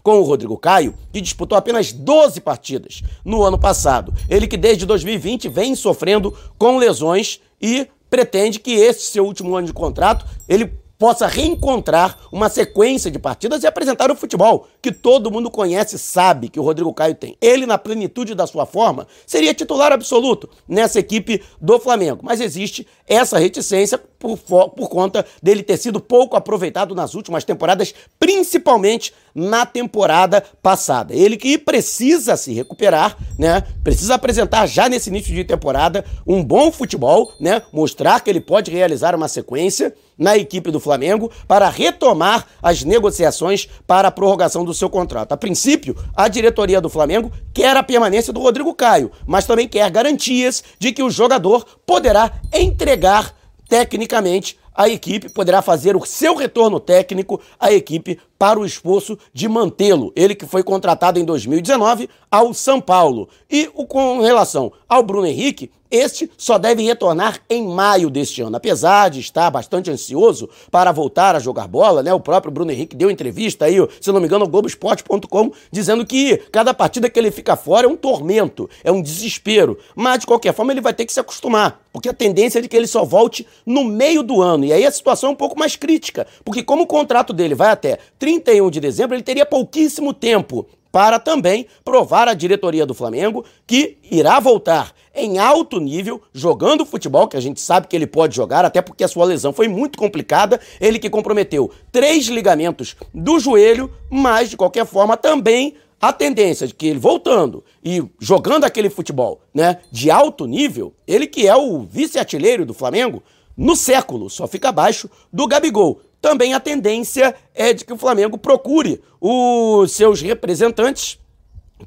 com 0.02 0.18
o 0.18 0.22
Rodrigo 0.22 0.56
Caio, 0.56 0.94
que 1.12 1.20
disputou 1.20 1.56
apenas 1.58 1.92
12 1.92 2.40
partidas 2.40 3.02
no 3.24 3.42
ano 3.42 3.58
passado. 3.58 4.12
Ele 4.28 4.46
que 4.46 4.56
desde 4.56 4.86
2020 4.86 5.48
vem 5.48 5.74
sofrendo 5.74 6.36
com 6.58 6.78
lesões 6.78 7.40
e 7.60 7.86
pretende 8.08 8.58
que 8.58 8.72
esse 8.72 9.10
seu 9.10 9.24
último 9.24 9.56
ano 9.56 9.66
de 9.66 9.72
contrato 9.72 10.26
ele 10.48 10.81
possa 11.02 11.26
reencontrar 11.26 12.16
uma 12.30 12.48
sequência 12.48 13.10
de 13.10 13.18
partidas 13.18 13.64
e 13.64 13.66
apresentar 13.66 14.08
o 14.12 14.14
futebol 14.14 14.68
que 14.80 14.92
todo 14.92 15.32
mundo 15.32 15.50
conhece 15.50 15.98
sabe 15.98 16.48
que 16.48 16.60
o 16.60 16.62
Rodrigo 16.62 16.94
Caio 16.94 17.16
tem. 17.16 17.36
Ele, 17.40 17.66
na 17.66 17.76
plenitude 17.76 18.36
da 18.36 18.46
sua 18.46 18.66
forma, 18.66 19.08
seria 19.26 19.52
titular 19.52 19.90
absoluto 19.90 20.48
nessa 20.68 21.00
equipe 21.00 21.42
do 21.60 21.80
Flamengo. 21.80 22.20
Mas 22.22 22.40
existe 22.40 22.86
essa 23.08 23.36
reticência 23.36 23.98
por, 23.98 24.38
por 24.38 24.88
conta 24.88 25.26
dele 25.42 25.64
ter 25.64 25.76
sido 25.76 25.98
pouco 25.98 26.36
aproveitado 26.36 26.94
nas 26.94 27.14
últimas 27.14 27.42
temporadas, 27.42 27.92
principalmente 28.20 29.12
na 29.34 29.66
temporada 29.66 30.40
passada. 30.62 31.12
Ele 31.12 31.36
que 31.36 31.58
precisa 31.58 32.36
se 32.36 32.52
recuperar, 32.52 33.16
né? 33.36 33.64
Precisa 33.82 34.14
apresentar 34.14 34.66
já 34.66 34.88
nesse 34.88 35.10
início 35.10 35.34
de 35.34 35.42
temporada 35.42 36.04
um 36.24 36.44
bom 36.44 36.70
futebol, 36.70 37.32
né? 37.40 37.62
Mostrar 37.72 38.20
que 38.20 38.30
ele 38.30 38.40
pode 38.40 38.70
realizar 38.70 39.16
uma 39.16 39.26
sequência 39.26 39.92
na 40.22 40.36
equipe 40.36 40.70
do 40.70 40.80
Flamengo 40.80 41.30
para 41.46 41.68
retomar 41.68 42.46
as 42.62 42.82
negociações 42.84 43.68
para 43.86 44.08
a 44.08 44.10
prorrogação 44.12 44.64
do 44.64 44.72
seu 44.72 44.88
contrato. 44.88 45.32
A 45.32 45.36
princípio, 45.36 45.96
a 46.14 46.28
diretoria 46.28 46.80
do 46.80 46.88
Flamengo 46.88 47.30
quer 47.52 47.76
a 47.76 47.82
permanência 47.82 48.32
do 48.32 48.40
Rodrigo 48.40 48.72
Caio, 48.74 49.10
mas 49.26 49.46
também 49.46 49.68
quer 49.68 49.90
garantias 49.90 50.62
de 50.78 50.92
que 50.92 51.02
o 51.02 51.10
jogador 51.10 51.66
poderá 51.84 52.32
entregar 52.52 53.34
tecnicamente 53.68 54.56
a 54.74 54.88
equipe 54.88 55.28
poderá 55.28 55.60
fazer 55.60 55.96
o 55.96 56.06
seu 56.06 56.34
retorno 56.34 56.80
técnico 56.80 57.40
à 57.60 57.72
equipe 57.72 58.18
para 58.38 58.58
o 58.58 58.64
esforço 58.64 59.18
de 59.32 59.48
mantê-lo. 59.48 60.12
Ele 60.16 60.34
que 60.34 60.46
foi 60.46 60.62
contratado 60.62 61.18
em 61.18 61.24
2019 61.24 62.08
ao 62.30 62.54
São 62.54 62.80
Paulo. 62.80 63.28
E 63.50 63.66
com 63.66 64.20
relação 64.20 64.72
ao 64.88 65.02
Bruno 65.02 65.26
Henrique, 65.26 65.70
este 65.92 66.30
só 66.38 66.58
deve 66.58 66.82
retornar 66.82 67.38
em 67.48 67.68
maio 67.68 68.08
deste 68.08 68.40
ano. 68.40 68.56
Apesar 68.56 69.10
de 69.10 69.20
estar 69.20 69.50
bastante 69.50 69.90
ansioso 69.90 70.48
para 70.70 70.90
voltar 70.90 71.36
a 71.36 71.38
jogar 71.38 71.68
bola, 71.68 72.02
né? 72.02 72.14
O 72.14 72.18
próprio 72.18 72.50
Bruno 72.50 72.72
Henrique 72.72 72.96
deu 72.96 73.10
entrevista 73.10 73.66
aí, 73.66 73.76
se 74.00 74.10
não 74.10 74.18
me 74.18 74.26
engano, 74.26 74.44
ao 74.44 74.50
Globoesporte.com, 74.50 75.52
dizendo 75.70 76.06
que 76.06 76.38
cada 76.50 76.72
partida 76.72 77.10
que 77.10 77.18
ele 77.18 77.30
fica 77.30 77.54
fora 77.54 77.86
é 77.86 77.90
um 77.90 77.96
tormento, 77.96 78.68
é 78.82 78.90
um 78.90 79.02
desespero. 79.02 79.78
Mas, 79.94 80.20
de 80.20 80.26
qualquer 80.26 80.54
forma, 80.54 80.72
ele 80.72 80.80
vai 80.80 80.94
ter 80.94 81.04
que 81.04 81.12
se 81.12 81.20
acostumar, 81.20 81.82
porque 81.92 82.08
a 82.08 82.14
tendência 82.14 82.58
é 82.58 82.62
de 82.62 82.68
que 82.68 82.76
ele 82.76 82.86
só 82.86 83.04
volte 83.04 83.46
no 83.66 83.84
meio 83.84 84.22
do 84.22 84.40
ano. 84.40 84.64
E 84.64 84.72
aí 84.72 84.86
a 84.86 84.90
situação 84.90 85.30
é 85.30 85.32
um 85.32 85.36
pouco 85.36 85.58
mais 85.58 85.76
crítica, 85.76 86.26
porque 86.44 86.62
como 86.62 86.84
o 86.84 86.86
contrato 86.86 87.32
dele 87.34 87.54
vai 87.54 87.70
até 87.70 87.98
31 88.18 88.70
de 88.70 88.80
dezembro, 88.80 89.14
ele 89.14 89.22
teria 89.22 89.44
pouquíssimo 89.44 90.14
tempo 90.14 90.66
para 90.92 91.18
também 91.18 91.66
provar 91.82 92.28
à 92.28 92.34
diretoria 92.34 92.84
do 92.84 92.94
Flamengo 92.94 93.44
que 93.66 93.96
irá 94.10 94.38
voltar 94.38 94.92
em 95.14 95.38
alto 95.38 95.78
nível, 95.78 96.20
jogando 96.32 96.86
futebol, 96.86 97.28
que 97.28 97.36
a 97.36 97.40
gente 97.40 97.60
sabe 97.60 97.86
que 97.86 97.96
ele 97.96 98.06
pode 98.06 98.34
jogar, 98.34 98.64
até 98.64 98.80
porque 98.80 99.04
a 99.04 99.08
sua 99.08 99.24
lesão 99.24 99.52
foi 99.52 99.68
muito 99.68 99.98
complicada. 99.98 100.60
Ele 100.80 100.98
que 100.98 101.10
comprometeu 101.10 101.70
três 101.90 102.26
ligamentos 102.26 102.96
do 103.12 103.38
joelho, 103.38 103.90
mas 104.10 104.50
de 104.50 104.56
qualquer 104.56 104.86
forma 104.86 105.16
também 105.16 105.74
a 106.00 106.12
tendência 106.12 106.66
de 106.66 106.74
que 106.74 106.86
ele 106.86 106.98
voltando 106.98 107.62
e 107.84 108.02
jogando 108.18 108.64
aquele 108.64 108.90
futebol, 108.90 109.40
né, 109.54 109.78
de 109.90 110.10
alto 110.10 110.46
nível, 110.46 110.92
ele 111.06 111.26
que 111.26 111.46
é 111.46 111.54
o 111.54 111.82
vice-artilheiro 111.82 112.66
do 112.66 112.74
Flamengo 112.74 113.22
no 113.56 113.76
século, 113.76 114.28
só 114.28 114.48
fica 114.48 114.70
abaixo 114.70 115.08
do 115.32 115.46
Gabigol 115.46 116.00
também 116.22 116.54
a 116.54 116.60
tendência 116.60 117.34
é 117.52 117.74
de 117.74 117.84
que 117.84 117.92
o 117.92 117.98
Flamengo 117.98 118.38
procure 118.38 119.02
os 119.20 119.90
seus 119.90 120.22
representantes 120.22 121.18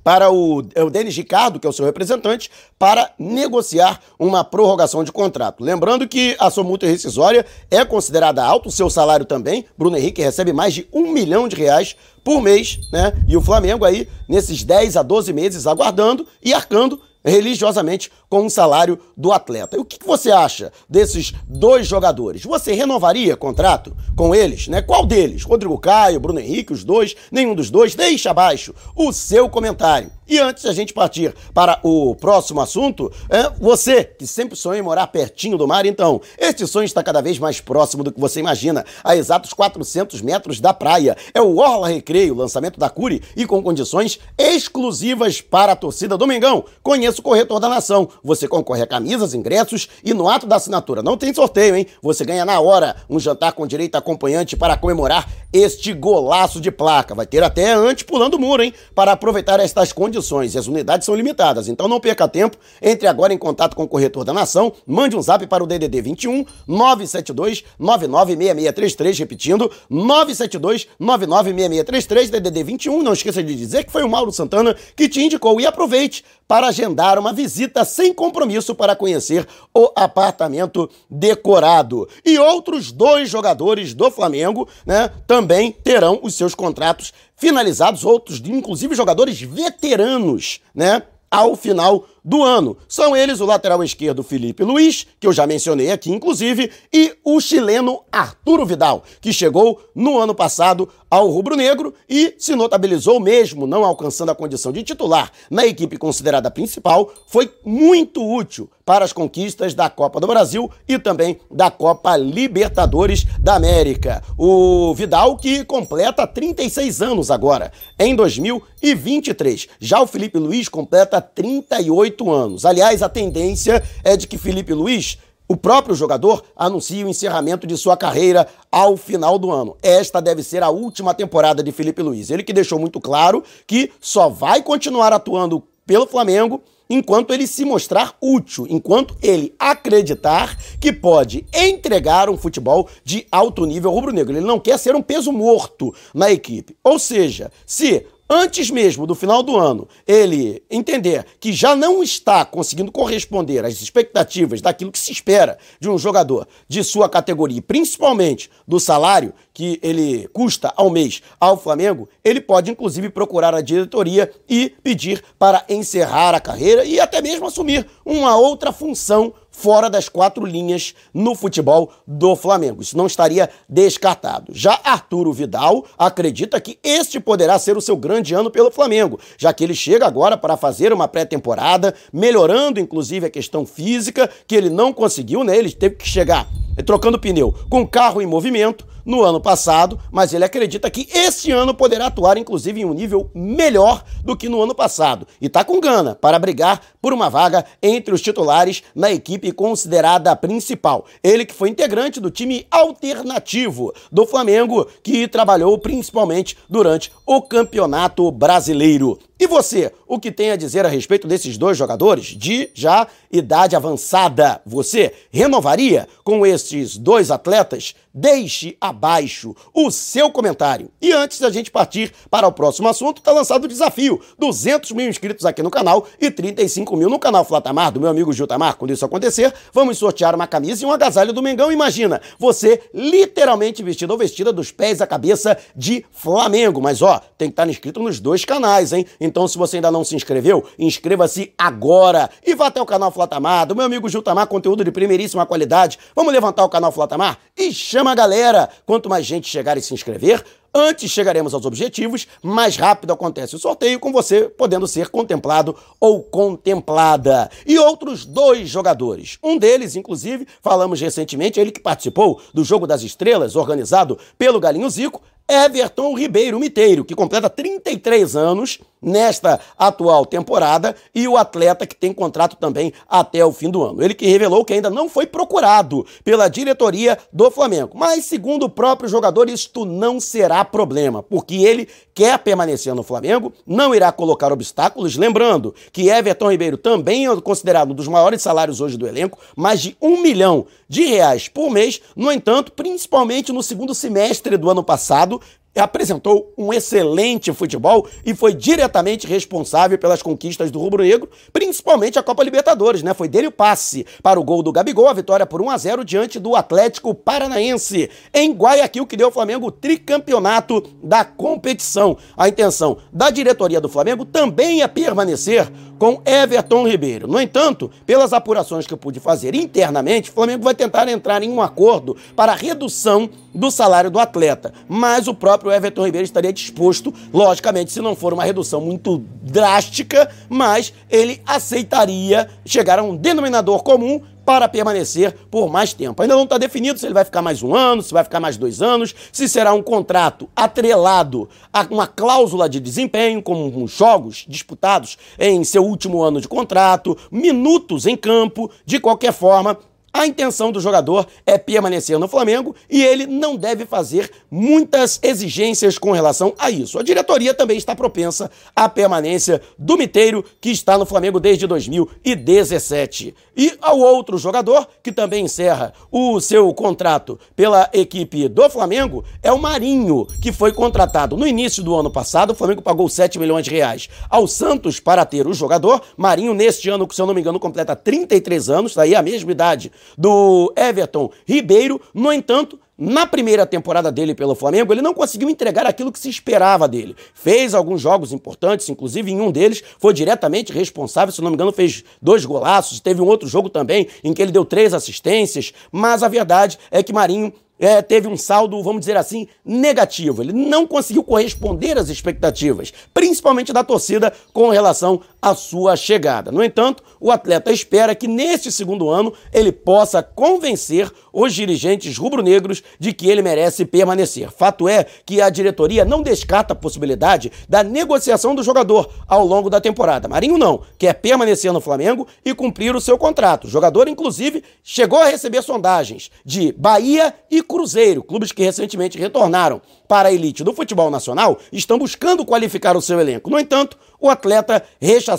para 0.03 0.31
o, 0.31 0.63
é 0.74 0.83
o 0.83 0.89
Denis 0.89 1.15
Ricardo, 1.15 1.59
que 1.59 1.68
é 1.68 1.69
o 1.69 1.74
seu 1.74 1.86
representante, 1.86 2.50
para 2.77 3.12
negociar 3.18 4.00
uma 4.19 4.44
prorrogação 4.44 5.03
de 5.03 5.12
contrato. 5.12 5.63
Lembrando 5.63 6.07
que 6.07 6.36
a 6.39 6.50
sua 6.50 6.63
multa 6.63 6.86
rescisória 6.86 7.45
é 7.69 7.83
considerada 7.86 8.44
alta, 8.44 8.69
o 8.69 8.71
seu 8.71 8.89
salário 8.89 9.25
também. 9.25 9.65
Bruno 9.77 9.97
Henrique 9.97 10.21
recebe 10.21 10.53
mais 10.53 10.74
de 10.74 10.88
um 10.94 11.12
milhão 11.12 11.47
de 11.47 11.56
reais 11.56 11.95
por 12.24 12.42
mês, 12.42 12.80
né? 12.92 13.13
E 13.27 13.38
o 13.38 13.42
Flamengo 13.42 13.86
aí, 13.86 14.07
nesses 14.27 14.63
10 14.63 14.97
a 14.97 15.03
12 15.03 15.31
meses, 15.31 15.68
aguardando 15.68 16.27
e 16.44 16.53
arcando 16.53 17.00
religiosamente 17.25 18.12
com 18.30 18.45
o 18.45 18.50
salário 18.50 19.00
do 19.18 19.31
atleta. 19.31 19.75
E 19.75 19.80
o 19.80 19.86
que 19.86 19.98
você 20.06 20.31
acha 20.31 20.72
desses 20.88 21.33
dois 21.48 21.88
jogadores? 21.88 22.44
Você 22.44 22.74
renovaria 22.74 23.36
contrato 23.36 23.96
com 24.15 24.34
eles? 24.34 24.67
Né? 24.67 24.82
Qual 24.82 25.05
deles? 25.05 25.44
Rodrigo 25.44 25.77
Caio, 25.77 26.20
Bruno 26.20 26.39
Henrique, 26.39 26.74
os 26.74 26.84
dois? 26.84 27.15
Nenhum 27.32 27.55
dos 27.55 27.70
dois? 27.70 27.96
Deixa 27.96 28.32
abaixo 28.32 28.74
o 28.96 29.12
seu 29.12 29.50
comentário. 29.50 30.12
E 30.27 30.39
antes 30.39 30.63
de 30.63 30.70
a 30.70 30.74
gente 30.74 30.94
partir 30.94 31.34
para 31.53 31.79
o 31.84 32.15
próximo 32.15 32.62
assunto, 32.62 33.12
é, 33.29 33.50
você 33.60 34.03
que 34.03 34.25
sempre 34.25 34.55
sonhou 34.55 34.77
em 34.77 34.82
morar 34.82 35.08
pertinho 35.08 35.58
do 35.58 35.67
mar, 35.67 35.86
então, 35.86 36.22
este 36.38 36.65
sonho 36.65 36.86
está 36.86 37.03
cada 37.03 37.22
vez 37.22 37.38
mais 37.38 37.60
próximo 37.60 38.03
do 38.03 38.12
que 38.12 38.20
você 38.20 38.39
imagina, 38.39 38.86
a 39.03 39.15
exatos 39.15 39.53
400 39.53 40.22
metros 40.22 40.60
da 40.60 40.74
praia. 40.74 41.15
É 41.34 41.41
o 41.41 41.58
Orla 41.58 41.89
Recreio, 41.89 42.34
lançamento 42.34 42.79
da 42.79 42.89
Curi 42.89 43.22
e 43.36 43.46
com 43.46 43.62
condições 43.62 44.20
exclusivas 44.38 45.41
para 45.41 45.74
a 45.74 45.75
torcida 45.75 46.17
do 46.17 46.25
Mengão. 46.25 46.65
Conheça 46.82 47.20
o 47.20 47.24
corretor 47.24 47.60
da 47.60 47.70
nação. 47.70 48.10
Você 48.24 48.48
concorre 48.48 48.82
a 48.82 48.88
camisas, 48.88 49.34
ingressos 49.34 49.88
e 50.03 50.13
no 50.13 50.27
ato 50.27 50.48
da 50.48 50.55
assinatura 50.55 51.03
não 51.03 51.17
tem 51.17 51.34
sorteio, 51.34 51.75
hein? 51.75 51.88
Você 52.01 52.25
ganha 52.25 52.46
na 52.46 52.60
hora 52.60 52.96
um 53.10 53.20
jantar 53.20 53.53
com 53.53 53.67
direito 53.67 53.96
a 53.96 54.01
acompanhante 54.05 54.55
para 54.55 54.77
comemorar 54.77 55.27
este 55.51 55.94
golaço 55.94 56.60
de 56.60 56.70
placa. 56.70 57.15
Vai 57.15 57.25
ter 57.25 57.41
até 57.41 57.74
antes 57.74 58.03
pulando 58.03 58.36
o 58.36 58.39
muro, 58.39 58.62
hein? 58.62 58.74
Para 58.94 59.13
aproveitar 59.13 59.60
estas 59.60 59.94
condições. 60.15 60.55
E 60.55 60.57
as 60.57 60.67
unidades 60.67 61.05
são 61.05 61.15
limitadas, 61.15 61.67
então 61.67 61.88
não 61.88 62.00
perca 62.00 62.27
tempo. 62.27 62.57
Entre 62.81 63.07
agora 63.07 63.34
em 63.34 63.38
contato 63.38 63.75
com 63.75 63.84
o 63.84 63.88
corretor 63.88 64.24
da 64.24 64.34
nação. 64.34 64.74
Mande 64.86 65.15
um 65.15 65.22
zap 65.22 65.45
para 65.48 65.63
o 65.63 65.67
DDD 65.67 66.01
21 66.01 66.45
972 66.67 67.63
996633, 67.77 69.19
repetindo 69.19 69.72
972 69.89 70.88
996633, 71.00 72.29
DDD 72.29 72.63
21. 72.63 73.03
Não 73.03 73.13
esqueça 73.13 73.43
de 73.43 73.55
dizer 73.55 73.84
que 73.84 73.91
foi 73.91 74.03
o 74.03 74.10
Mauro 74.10 74.31
Santana 74.31 74.75
que 74.95 75.10
te 75.10 75.22
indicou 75.22 75.60
e 75.60 75.65
aproveite 75.65 76.24
para 76.48 76.67
agendar 76.67 77.17
uma 77.17 77.34
visita 77.34 77.84
sem 77.84 78.13
compromisso 78.13 78.75
para 78.75 78.95
conhecer 78.95 79.48
o 79.74 79.91
apartamento 79.95 80.89
decorado. 81.10 82.07
E 82.24 82.38
outros 82.38 82.91
dois 82.91 83.29
jogadores 83.29 83.93
do 83.93 84.12
Flamengo, 84.12 84.67
né, 84.86 85.10
também 85.25 85.72
terão 85.72 86.19
os 86.22 86.36
seus 86.36 86.53
contratos 86.53 87.12
finalizados, 87.36 88.06
outros, 88.06 88.39
inclusive 88.46 88.96
jogadores 88.96 89.42
veteranos, 89.42 90.62
né, 90.74 91.04
ao 91.30 91.56
final 91.56 92.08
do 92.25 92.44
ano. 92.44 92.75
São 92.88 93.15
eles 93.15 93.39
o 93.39 93.46
lateral 93.46 93.84
esquerdo 93.84 94.24
Felipe 94.24 94.63
Luiz, 94.63 95.05
que 95.20 95.27
eu 95.27 95.32
já 95.32 95.46
mencionei 95.46 95.91
aqui, 95.91 96.12
inclusive, 96.12 96.72
e 96.91 97.13
o 97.24 97.39
chileno 97.39 98.01
Arturo 98.12 98.65
Vidal, 98.65 99.03
que 99.22 99.32
chegou 99.32 99.79
no 99.94 100.17
ano 100.17 100.34
passado 100.34 100.89
ao 101.10 101.29
rubro-negro 101.29 101.94
e 102.10 102.34
se 102.39 102.55
notabilizou 102.55 103.20
mesmo, 103.20 103.67
não 103.67 103.86
alcançando 103.86 104.32
a 104.32 104.36
condição 104.36 104.72
de 104.72 104.82
titular 104.82 105.32
na 105.50 105.65
equipe 105.65 105.98
considerada 105.98 106.50
principal, 106.50 107.12
foi 107.27 107.53
muito 107.63 108.25
útil 108.27 108.70
para 108.84 109.03
as 109.03 109.12
conquistas 109.12 109.74
da 109.74 109.89
Copa 109.89 110.20
do 110.20 110.27
Brasil 110.27 110.70
e 110.88 111.00
também 111.00 111.39
da 111.50 111.72
Copa 111.72 112.15
Libertadores 112.15 113.25
da 113.39 113.55
América. 113.55 114.22
O 114.38 114.94
Vidal 114.94 115.38
que 115.38 115.65
completa 115.65 116.27
36 116.27 117.01
anos 117.01 117.32
agora, 117.32 117.72
em 117.98 118.15
2023. 118.15 119.67
Já 119.79 120.01
o 120.01 120.08
Felipe 120.08 120.38
Luiz 120.38 120.70
completa 120.70 121.20
38 121.20 122.14
anos. 122.31 122.65
Aliás, 122.65 123.01
a 123.01 123.10
tendência 123.10 123.84
é 124.03 124.15
de 124.15 124.27
que 124.27 124.38
Felipe 124.38 124.74
Luiz 124.74 125.17
o 125.48 125.55
próprio 125.55 125.95
jogador 125.95 126.43
anuncia 126.55 127.05
o 127.05 127.10
encerramento 127.10 127.67
de 127.67 127.77
sua 127.77 127.95
carreira 127.95 128.48
ao 128.72 128.98
final 128.98 129.38
do 129.38 129.51
ano. 129.51 129.77
Esta 129.81 130.19
deve 130.19 130.41
ser 130.41 130.63
a 130.63 130.69
última 130.69 131.13
temporada 131.13 131.62
de 131.62 131.72
Felipe 131.72 132.01
Luiz. 132.01 132.31
Ele 132.31 132.43
que 132.43 132.53
deixou 132.53 132.79
muito 132.79 133.00
claro 133.00 133.43
que 133.67 133.91
só 134.00 134.27
vai 134.27 134.63
continuar 134.63 135.13
atuando 135.13 135.63
pelo 135.86 136.07
Flamengo 136.07 136.63
enquanto 136.89 137.34
ele 137.34 137.48
se 137.48 137.65
mostrar 137.65 138.15
útil, 138.22 138.65
enquanto 138.69 139.15
ele 139.22 139.53
acreditar 139.57 140.57
que 140.79 140.91
pode 140.91 141.45
entregar 141.53 142.29
um 142.29 142.38
futebol 142.38 142.88
de 143.03 143.27
alto 143.31 143.65
nível 143.65 143.91
rubro-negro. 143.91 144.36
Ele 144.36 144.45
não 144.45 144.60
quer 144.60 144.77
ser 144.77 144.95
um 144.95 145.01
peso 145.01 145.31
morto 145.31 145.93
na 146.13 146.31
equipe. 146.31 146.75
Ou 146.84 146.98
seja, 146.98 147.51
se 147.65 148.05
antes 148.29 148.70
mesmo 148.70 149.05
do 149.05 149.15
final 149.15 149.44
do 149.44 149.58
ano, 149.58 149.88
ele 150.08 150.63
entender 150.70 151.25
que 151.39 151.53
já 151.53 151.75
não 151.75 152.01
está 152.01 152.44
conseguindo 152.44 152.91
corresponder 152.91 153.63
às 153.63 153.82
expectativas 153.82 154.62
daquilo 154.62 154.91
que 154.91 155.00
se 155.00 155.12
espera 155.12 155.58
de 155.79 155.89
um 155.89 155.98
jogador 155.98 156.48
de 156.67 156.84
sua 156.84 157.08
categoria, 157.08 157.62
principalmente 157.62 158.50
do 158.67 158.79
salário 158.79 159.34
que 159.53 159.79
ele 159.82 160.27
custa 160.34 160.74
ao 160.75 160.89
mês 160.89 161.22
ao 161.39 161.58
Flamengo, 161.58 162.10
ele 162.24 162.41
pode 162.41 162.70
inclusive 162.70 163.10
procurar 163.10 163.53
a 163.53 163.62
diretoria 163.62 164.32
e 164.50 164.74
pedir 164.84 165.24
para 165.39 165.63
encerrar 165.70 166.36
a 166.36 166.41
carreira 166.41 166.84
e 166.84 167.00
até 167.00 167.22
mesmo 167.22 167.48
assumir 167.48 167.88
uma 168.05 168.36
outra 168.36 168.74
função 168.74 169.34
fora 169.55 169.89
das 169.89 170.09
quatro 170.09 170.45
linhas 170.45 170.93
no 171.13 171.33
futebol 171.33 171.91
do 172.05 172.35
Flamengo. 172.35 172.81
Isso 172.81 172.97
não 172.97 173.07
estaria 173.07 173.50
descartado. 173.69 174.51
Já 174.53 174.79
Arturo 174.83 175.31
Vidal 175.31 175.85
acredita 175.97 176.59
que 176.59 176.77
este 176.83 177.19
poderá 177.19 177.57
ser 177.57 177.77
o 177.77 177.81
seu 177.81 177.95
grande 177.95 178.33
ano 178.33 178.51
pelo 178.51 178.71
Flamengo, 178.71 179.19
já 179.38 179.53
que 179.53 179.63
ele 179.63 179.74
chega 179.74 180.05
agora 180.05 180.38
para 180.38 180.57
fazer 180.57 180.91
uma 180.91 181.07
pré-temporada, 181.07 181.95
melhorando 182.12 182.79
inclusive 182.79 183.27
a 183.27 183.29
questão 183.29 183.65
física, 183.65 184.29
que 184.45 184.55
ele 184.55 184.69
não 184.69 184.91
conseguiu, 184.91 185.43
né? 185.43 185.57
Ele 185.57 185.71
teve 185.71 185.95
que 185.95 186.07
chegar 186.07 186.47
trocando 186.85 187.17
pneu 187.17 187.53
com 187.69 187.88
carro 187.88 188.21
em 188.21 188.25
movimento 188.25 188.85
no 189.05 189.24
ano 189.24 189.39
passado, 189.39 190.00
mas 190.12 190.33
ele 190.33 190.43
acredita 190.43 190.89
que 190.89 191.07
esse 191.13 191.51
ano 191.51 191.74
poderá 191.74 192.07
atuar 192.07 192.38
inclusive 192.38 192.81
em 192.81 192.85
um 192.85 192.93
nível 192.93 193.29
melhor 193.33 194.03
do 194.24 194.35
que 194.35 194.50
no 194.50 194.62
ano 194.62 194.74
passado 194.74 195.27
e 195.39 195.45
está 195.45 195.63
com 195.63 195.79
gana 195.79 196.15
para 196.15 196.39
brigar 196.39 196.81
por 197.01 197.13
uma 197.13 197.29
vaga 197.29 197.63
entre 197.81 198.13
os 198.13 198.21
titulares 198.21 198.81
na 198.95 199.12
equipe 199.12 199.51
considerada 199.51 200.35
principal. 200.35 201.05
Ele 201.24 201.45
que 201.45 201.53
foi 201.53 201.69
integrante 201.69 202.19
do 202.19 202.31
time 202.31 202.65
alternativo 202.71 203.93
do 204.12 204.25
Flamengo, 204.25 204.88
que 205.03 205.27
trabalhou 205.27 205.77
principalmente 205.77 206.57
durante 206.69 207.12
o 207.25 207.41
Campeonato 207.41 208.31
Brasileiro. 208.31 209.19
E 209.38 209.48
você, 209.48 209.92
o 210.08 210.18
que 210.18 210.32
tem 210.32 210.51
a 210.51 210.56
dizer 210.56 210.86
a 210.86 210.89
respeito 210.89 211.27
desses 211.27 211.58
dois 211.58 211.77
jogadores 211.77 212.27
de 212.27 212.70
já 212.74 213.06
idade 213.30 213.75
avançada? 213.75 214.62
Você 214.65 215.13
renovaria 215.30 216.08
com 216.24 216.46
esses 216.46 216.96
dois 216.96 217.30
atletas? 217.30 217.94
Deixe 218.13 218.77
abaixo 218.80 219.54
o 219.74 219.92
seu 219.92 220.32
comentário. 220.32 220.89
E 221.01 221.12
antes 221.12 221.42
da 221.42 221.50
gente 221.50 221.70
partir 221.70 222.13
para 222.32 222.48
o 222.48 222.51
próximo 222.54 222.88
assunto, 222.88 223.18
está 223.18 223.34
lançado 223.34 223.65
o 223.65 223.68
desafio: 223.68 224.22
200 224.39 224.94
mil 224.94 225.10
inscritos 225.10 225.46
aqui 225.46 225.62
no 225.62 225.70
canal 225.70 226.08
e 226.18 226.32
35 226.32 226.96
mil 226.96 227.10
no 227.10 227.20
canal 227.20 227.44
Flatamar, 227.44 227.92
do 227.92 228.00
meu 228.00 228.10
amigo 228.10 228.32
Giltamar. 228.32 228.77
Quando 228.77 228.94
isso 228.94 229.04
acontecer, 229.04 229.54
vamos 229.74 229.98
sortear 229.98 230.34
uma 230.34 230.48
camisa 230.48 230.82
e 230.82 230.88
um 230.88 230.94
agasalho 230.94 231.34
do 231.34 231.44
Mengão. 231.44 231.74
Imagina, 231.74 232.22
você 232.39 232.84
literalmente 232.94 233.84
vestido 233.84 234.12
ou 234.12 234.18
vestida 234.18 234.54
dos 234.54 234.72
pés 234.72 235.01
à 235.01 235.08
cabeça 235.08 235.58
de 235.75 236.06
Flamengo. 236.10 236.80
Mas 236.80 237.01
ó, 237.01 237.20
tem 237.38 237.50
que 237.50 237.54
estar 237.54 237.68
inscrito 237.68 238.00
nos 238.00 238.22
dois 238.22 238.46
canais, 238.46 238.94
hein? 238.94 239.06
Então, 239.25 239.48
se 239.48 239.58
você 239.58 239.77
ainda 239.77 239.91
não 239.91 240.03
se 240.03 240.15
inscreveu, 240.15 240.63
inscreva-se 240.77 241.51
agora 241.58 242.29
e 242.46 242.53
vá 242.55 242.67
até 242.67 242.82
o 242.82 242.86
canal 242.86 243.12
Flatamar, 243.12 243.65
do 243.65 243.75
meu 243.75 243.86
amigo 243.86 244.08
Giltamar, 244.08 244.48
conteúdo 244.48 244.84
de 244.84 244.91
primeiríssima 244.91 245.46
qualidade. 245.46 245.98
Vamos 246.15 246.32
levantar 246.32 246.63
o 246.63 246.70
canal 246.70 246.91
Flatamar 246.91 247.39
e 247.58 247.74
chama 247.74 248.12
a 248.12 248.15
galera. 248.15 248.70
Quanto 248.86 249.10
mais 249.10 249.25
gente 249.25 249.48
chegar 249.48 249.77
e 249.77 249.82
se 249.82 249.94
inscrever, 249.94 250.44
Antes 250.77 251.10
chegaremos 251.10 251.53
aos 251.53 251.65
objetivos, 251.65 252.27
mais 252.44 252.75
rápido 252.75 253.13
acontece 253.13 253.55
o 253.55 253.60
sorteio, 253.60 253.98
com 253.98 254.12
você 254.12 254.50
podendo 254.50 254.86
ser 254.86 255.08
contemplado 255.08 255.74
ou 256.01 256.22
contemplada. 256.22 257.50
E 257.65 257.79
outros 257.79 258.25
dois 258.25 258.67
jogadores. 258.67 259.39
Um 259.41 259.58
deles, 259.58 259.96
inclusive, 259.96 260.46
falamos 260.62 261.00
recentemente, 261.00 261.62
ele 261.62 261.72
que 261.72 261.79
participou 261.79 262.41
do 262.53 262.65
Jogo 262.65 262.86
das 262.86 263.03
Estrelas, 263.03 263.55
organizado 263.55 264.20
pelo 264.38 264.60
Galinho 264.60 264.89
Zico, 264.89 265.22
Everton 265.47 266.17
Ribeiro 266.17 266.59
Miteiro, 266.59 267.05
que 267.05 267.13
completa 267.13 267.49
33 267.49 268.35
anos 268.35 268.79
nesta 269.05 269.59
atual 269.77 270.25
temporada 270.25 270.95
e 271.13 271.27
o 271.27 271.37
atleta 271.37 271.85
que 271.85 271.95
tem 271.95 272.11
contrato 272.11 272.55
também 272.55 272.91
até 273.07 273.45
o 273.45 273.51
fim 273.51 273.69
do 273.69 273.83
ano. 273.83 274.01
Ele 274.01 274.15
que 274.15 274.25
revelou 274.25 274.65
que 274.65 274.73
ainda 274.73 274.89
não 274.89 275.07
foi 275.07 275.27
procurado 275.27 276.05
pela 276.23 276.47
diretoria 276.47 277.17
do 277.31 277.51
Flamengo, 277.51 277.91
mas 277.93 278.25
segundo 278.25 278.63
o 278.63 278.69
próprio 278.69 279.07
jogador, 279.07 279.47
isto 279.47 279.85
não 279.85 280.19
será 280.19 280.65
problema, 280.65 281.21
porque 281.21 281.55
ele 281.55 281.87
quer 282.15 282.39
permanecer 282.39 282.95
no 282.95 283.03
Flamengo, 283.03 283.53
não 283.67 283.93
irá 283.93 284.11
colocar 284.11 284.51
obstáculos, 284.51 285.17
lembrando 285.17 285.75
que 285.91 286.09
Everton 286.09 286.49
Ribeiro 286.49 286.77
também 286.77 287.27
é 287.27 287.41
considerado 287.41 287.91
um 287.91 287.95
dos 287.95 288.07
maiores 288.07 288.41
salários 288.41 288.81
hoje 288.81 288.97
do 288.97 289.05
elenco, 289.05 289.37
mais 289.55 289.81
de 289.81 289.95
um 290.01 290.21
milhão 290.21 290.65
de 290.87 291.03
reais 291.03 291.47
por 291.49 291.69
mês, 291.69 292.01
no 292.15 292.31
entanto, 292.31 292.71
principalmente 292.71 293.51
no 293.51 293.61
segundo 293.61 293.93
semestre 293.93 294.55
do 294.55 294.69
ano 294.69 294.83
passado, 294.83 295.35
apresentou 295.75 296.53
um 296.58 296.74
excelente 296.74 297.51
futebol 297.53 298.08
e 298.25 298.34
foi 298.34 298.53
diretamente 298.53 299.27
responsável 299.27 299.98
pelas 299.98 300.22
conquistas 300.22 300.72
do 300.72 300.79
Rubro 300.79 301.03
Negro, 301.03 301.29
principalmente 301.51 302.17
a 302.17 302.24
Copa 302.24 302.44
Libertadores, 302.44 303.03
né? 303.03 303.13
Foi 303.13 303.27
dele 303.27 303.48
o 303.48 303.51
passe 303.51 304.05
para 304.24 304.39
o 304.39 304.44
gol 304.44 304.63
do 304.63 304.72
Gabigol, 304.72 305.08
a 305.08 305.13
vitória 305.13 305.46
por 305.46 305.62
1 305.62 305.70
a 305.70 305.77
0 305.77 306.05
diante 306.05 306.39
do 306.39 306.55
Atlético 306.55 307.13
Paranaense 307.13 308.10
em 308.34 308.51
Guayaquil, 308.53 309.05
que 309.05 309.17
deu 309.17 309.27
ao 309.27 309.34
Flamengo 309.34 309.67
o 309.67 309.72
tricampeonato 309.72 310.82
da 311.03 311.25
competição. 311.25 312.17
A 312.38 312.48
intenção 312.48 312.98
da 313.12 313.29
diretoria 313.29 313.82
do 313.82 313.89
Flamengo 313.89 314.25
também 314.25 314.82
é 314.82 314.88
permanecer 314.88 315.72
com 315.98 316.22
Everton 316.25 316.88
Ribeiro. 316.88 317.27
No 317.27 317.39
entanto, 317.39 317.89
pelas 318.05 318.34
apurações 318.34 318.86
que 318.86 318.94
eu 318.94 318.98
pude 318.98 319.20
fazer 319.20 319.55
internamente, 319.55 320.29
o 320.29 320.34
Flamengo 320.34 320.63
vai 320.63 320.75
tentar 320.75 321.08
entrar 321.08 321.41
em 321.41 321.50
um 321.50 321.62
acordo 321.62 322.15
para 322.36 322.51
a 322.51 322.55
redução 322.55 323.29
do 323.53 323.72
salário 323.72 324.12
do 324.12 324.20
atleta, 324.20 324.74
mas 324.88 325.27
o 325.27 325.34
próprio 325.34 325.64
Everton 325.72 326.05
Ribeiro 326.05 326.25
estaria 326.25 326.53
disposto, 326.53 327.13
logicamente, 327.34 327.91
se 327.91 328.01
não 328.01 328.15
for 328.15 328.34
uma 328.34 328.43
redução 328.43 328.81
muito 328.81 329.24
drástica, 329.41 330.29
mas 330.50 330.93
ele 331.10 331.41
aceitaria 331.45 332.50
chegar 332.65 333.00
a 333.00 333.03
um 333.03 333.15
denominador 333.15 333.84
comum 333.84 334.22
para 334.45 334.69
permanecer 334.69 335.36
por 335.50 335.69
mais 335.69 335.91
tempo. 335.91 336.22
Ainda 336.22 336.36
não 336.36 336.43
está 336.43 336.57
definido 336.57 337.00
se 337.00 337.05
ele 337.05 337.13
vai 337.13 337.25
ficar 337.25 337.41
mais 337.41 337.63
um 337.63 337.74
ano, 337.74 338.03
se 338.03 338.13
vai 338.13 338.24
ficar 338.24 338.39
mais 338.39 338.55
dois 338.55 338.81
anos, 338.81 339.15
se 339.31 339.50
será 339.50 339.74
um 339.74 339.81
contrato 339.81 340.48
atrelado 340.55 341.50
a 341.74 341.81
uma 341.89 342.05
cláusula 342.05 342.69
de 342.69 342.79
desempenho, 342.79 343.41
como 343.41 343.88
jogos 343.88 344.45
disputados 344.48 345.17
em 345.39 345.63
seu 345.63 345.84
último 345.84 346.22
ano 346.22 346.39
de 346.39 346.48
contrato, 346.48 347.17
minutos 347.31 348.05
em 348.05 348.15
campo, 348.15 348.69
de 348.86 349.00
qualquer 349.00 349.34
forma, 349.34 349.77
a 350.15 350.25
intenção 350.25 350.72
do 350.72 350.79
jogador 350.79 351.27
é 351.45 351.57
permanecer 351.57 352.17
no 352.17 352.29
Flamengo 352.29 352.74
e 352.89 353.03
ele 353.03 353.27
não 353.27 353.57
deve 353.57 353.86
fazer 353.86 354.31
muitas 354.50 355.19
exigências 355.22 355.98
com 355.98 356.13
relação 356.13 356.53
a 356.57 356.72
isso. 356.72 356.98
A 356.98 357.03
diretoria 357.03 357.53
também 357.53 357.75
está 357.75 357.93
propensa 357.93 358.50
à 358.74 358.88
permanência 358.88 359.62
do 359.77 359.98
Miteiro, 359.98 360.45
que 360.62 360.69
está 360.69 360.98
no 360.98 361.05
Flamengo 361.05 361.38
desde 361.38 361.67
2017. 361.67 363.36
E 363.55 363.77
ao 363.81 364.00
outro 364.00 364.38
jogador, 364.38 364.88
que 365.01 365.12
também 365.12 365.45
encerra 365.45 365.93
o 366.12 366.39
seu 366.41 366.74
contrato 366.74 367.39
pela 367.55 367.89
equipe 367.93 368.47
do 368.47 368.69
Flamengo, 368.69 369.24
é 369.41 369.51
o 369.51 369.59
Marinho, 369.59 370.27
que 370.41 370.51
foi 370.51 370.71
contratado 370.71 371.38
no 371.38 371.47
início 371.47 371.81
do 371.83 371.95
ano 371.95 372.12
passado. 372.12 372.51
O 372.51 372.55
Flamengo 372.55 372.81
pagou 372.81 373.07
7 373.07 373.39
milhões 373.39 373.63
de 373.63 373.71
reais 373.71 374.09
ao 374.29 374.47
Santos 374.47 375.00
para 375.00 375.25
ter 375.25 375.47
o 375.47 375.53
jogador. 375.53 376.01
Marinho, 376.17 376.53
neste 376.53 376.89
ano, 376.89 377.07
se 377.12 377.21
eu 377.21 377.25
não 377.25 377.33
me 377.33 377.41
engano, 377.41 377.59
completa 377.59 377.95
33 377.95 378.69
anos, 378.69 378.95
daí 378.95 379.15
a 379.15 379.21
mesma 379.21 379.51
idade 379.51 379.91
do 380.17 380.74
Everton 380.75 381.31
Ribeiro. 381.45 382.01
No 382.13 382.31
entanto, 382.31 382.79
Na 382.97 383.27
primeira 383.27 383.65
temporada 383.65 384.09
dele 384.09 384.33
pelo 384.33 384.55
Flamengo, 384.55 384.93
ele 384.93 385.01
não 385.01 385.13
conseguiu 385.13 385.49
entregar 385.49 385.85
aquilo 385.85 386.13
que 386.13 386.19
se 386.19 386.29
esperava 386.29 386.87
dele. 386.87 387.13
Fez 387.33 387.73
alguns 387.73 387.99
jogos 387.99 388.31
importantes, 388.31 388.87
inclusive 388.87 389.29
em 389.29 389.41
um 389.41 389.51
deles 389.51 389.83
foi 389.99 390.13
diretamente 390.13 390.71
responsável, 390.71 391.33
se 391.33 391.41
não 391.41 391.49
me 391.49 391.55
engano, 391.55 391.73
fez 391.73 392.05
dois 392.21 392.45
golaços. 392.45 393.01
Teve 393.01 393.21
um 393.21 393.25
outro 393.25 393.49
jogo 393.49 393.69
também 393.69 394.07
em 394.23 394.33
que 394.33 394.41
ele 394.41 394.51
deu 394.51 394.63
três 394.63 394.93
assistências. 394.93 395.73
Mas 395.91 396.23
a 396.23 396.29
verdade 396.29 396.79
é 396.89 397.03
que 397.03 397.11
Marinho 397.11 397.51
é, 397.79 398.01
teve 398.01 398.27
um 398.27 398.37
saldo, 398.37 398.81
vamos 398.81 399.01
dizer 399.01 399.17
assim, 399.17 399.47
negativo. 399.63 400.41
Ele 400.41 400.53
não 400.53 400.87
conseguiu 400.87 401.23
corresponder 401.23 401.97
às 401.97 402.09
expectativas, 402.09 402.93
principalmente 403.13 403.73
da 403.73 403.83
torcida 403.83 404.31
com 404.53 404.69
relação 404.69 405.21
à 405.45 405.53
sua 405.53 405.95
chegada. 405.95 406.51
No 406.51 406.63
entanto, 406.63 407.03
o 407.19 407.29
atleta 407.29 407.71
espera 407.71 408.15
que 408.15 408.27
neste 408.27 408.71
segundo 408.71 409.07
ano 409.09 409.31
ele 409.53 409.71
possa 409.71 410.23
convencer 410.23 411.11
os 411.31 411.53
dirigentes 411.53 412.17
rubro-negros 412.17 412.81
de 412.99 413.13
que 413.13 413.29
ele 413.29 413.43
merece 413.43 413.85
permanecer. 413.85 414.49
Fato 414.49 414.89
é 414.89 415.05
que 415.23 415.39
a 415.39 415.51
diretoria 415.51 416.03
não 416.03 416.23
descarta 416.23 416.73
a 416.73 416.75
possibilidade 416.75 417.51
da 417.69 417.83
negociação 417.83 418.55
do 418.55 418.63
jogador 418.63 419.07
ao 419.27 419.45
longo 419.45 419.69
da 419.69 419.79
temporada. 419.79 420.27
Marinho 420.27 420.57
não, 420.57 420.81
quer 420.97 421.13
permanecer 421.13 421.71
no 421.71 421.79
Flamengo 421.79 422.27
e 422.43 422.51
cumprir 422.55 422.95
o 422.95 423.01
seu 423.01 423.15
contrato. 423.15 423.65
O 423.65 423.69
jogador, 423.69 424.07
inclusive, 424.07 424.63
chegou 424.83 425.19
a 425.19 425.27
receber 425.27 425.61
sondagens 425.61 426.31
de 426.43 426.71
Bahia 426.71 427.35
e 427.51 427.61
Cruzeiro, 427.61 428.23
clubes 428.23 428.51
que 428.51 428.63
recentemente 428.63 429.19
retornaram 429.19 429.79
para 430.07 430.29
a 430.29 430.33
elite 430.33 430.63
do 430.63 430.73
futebol 430.73 431.11
nacional, 431.11 431.59
estão 431.71 431.99
buscando 431.99 432.45
qualificar 432.45 432.97
o 432.97 433.01
seu 433.01 433.19
elenco. 433.19 433.49
No 433.49 433.59
entanto, 433.59 433.97
o 434.19 434.29
atleta 434.29 434.83
rechaçou 434.99 435.35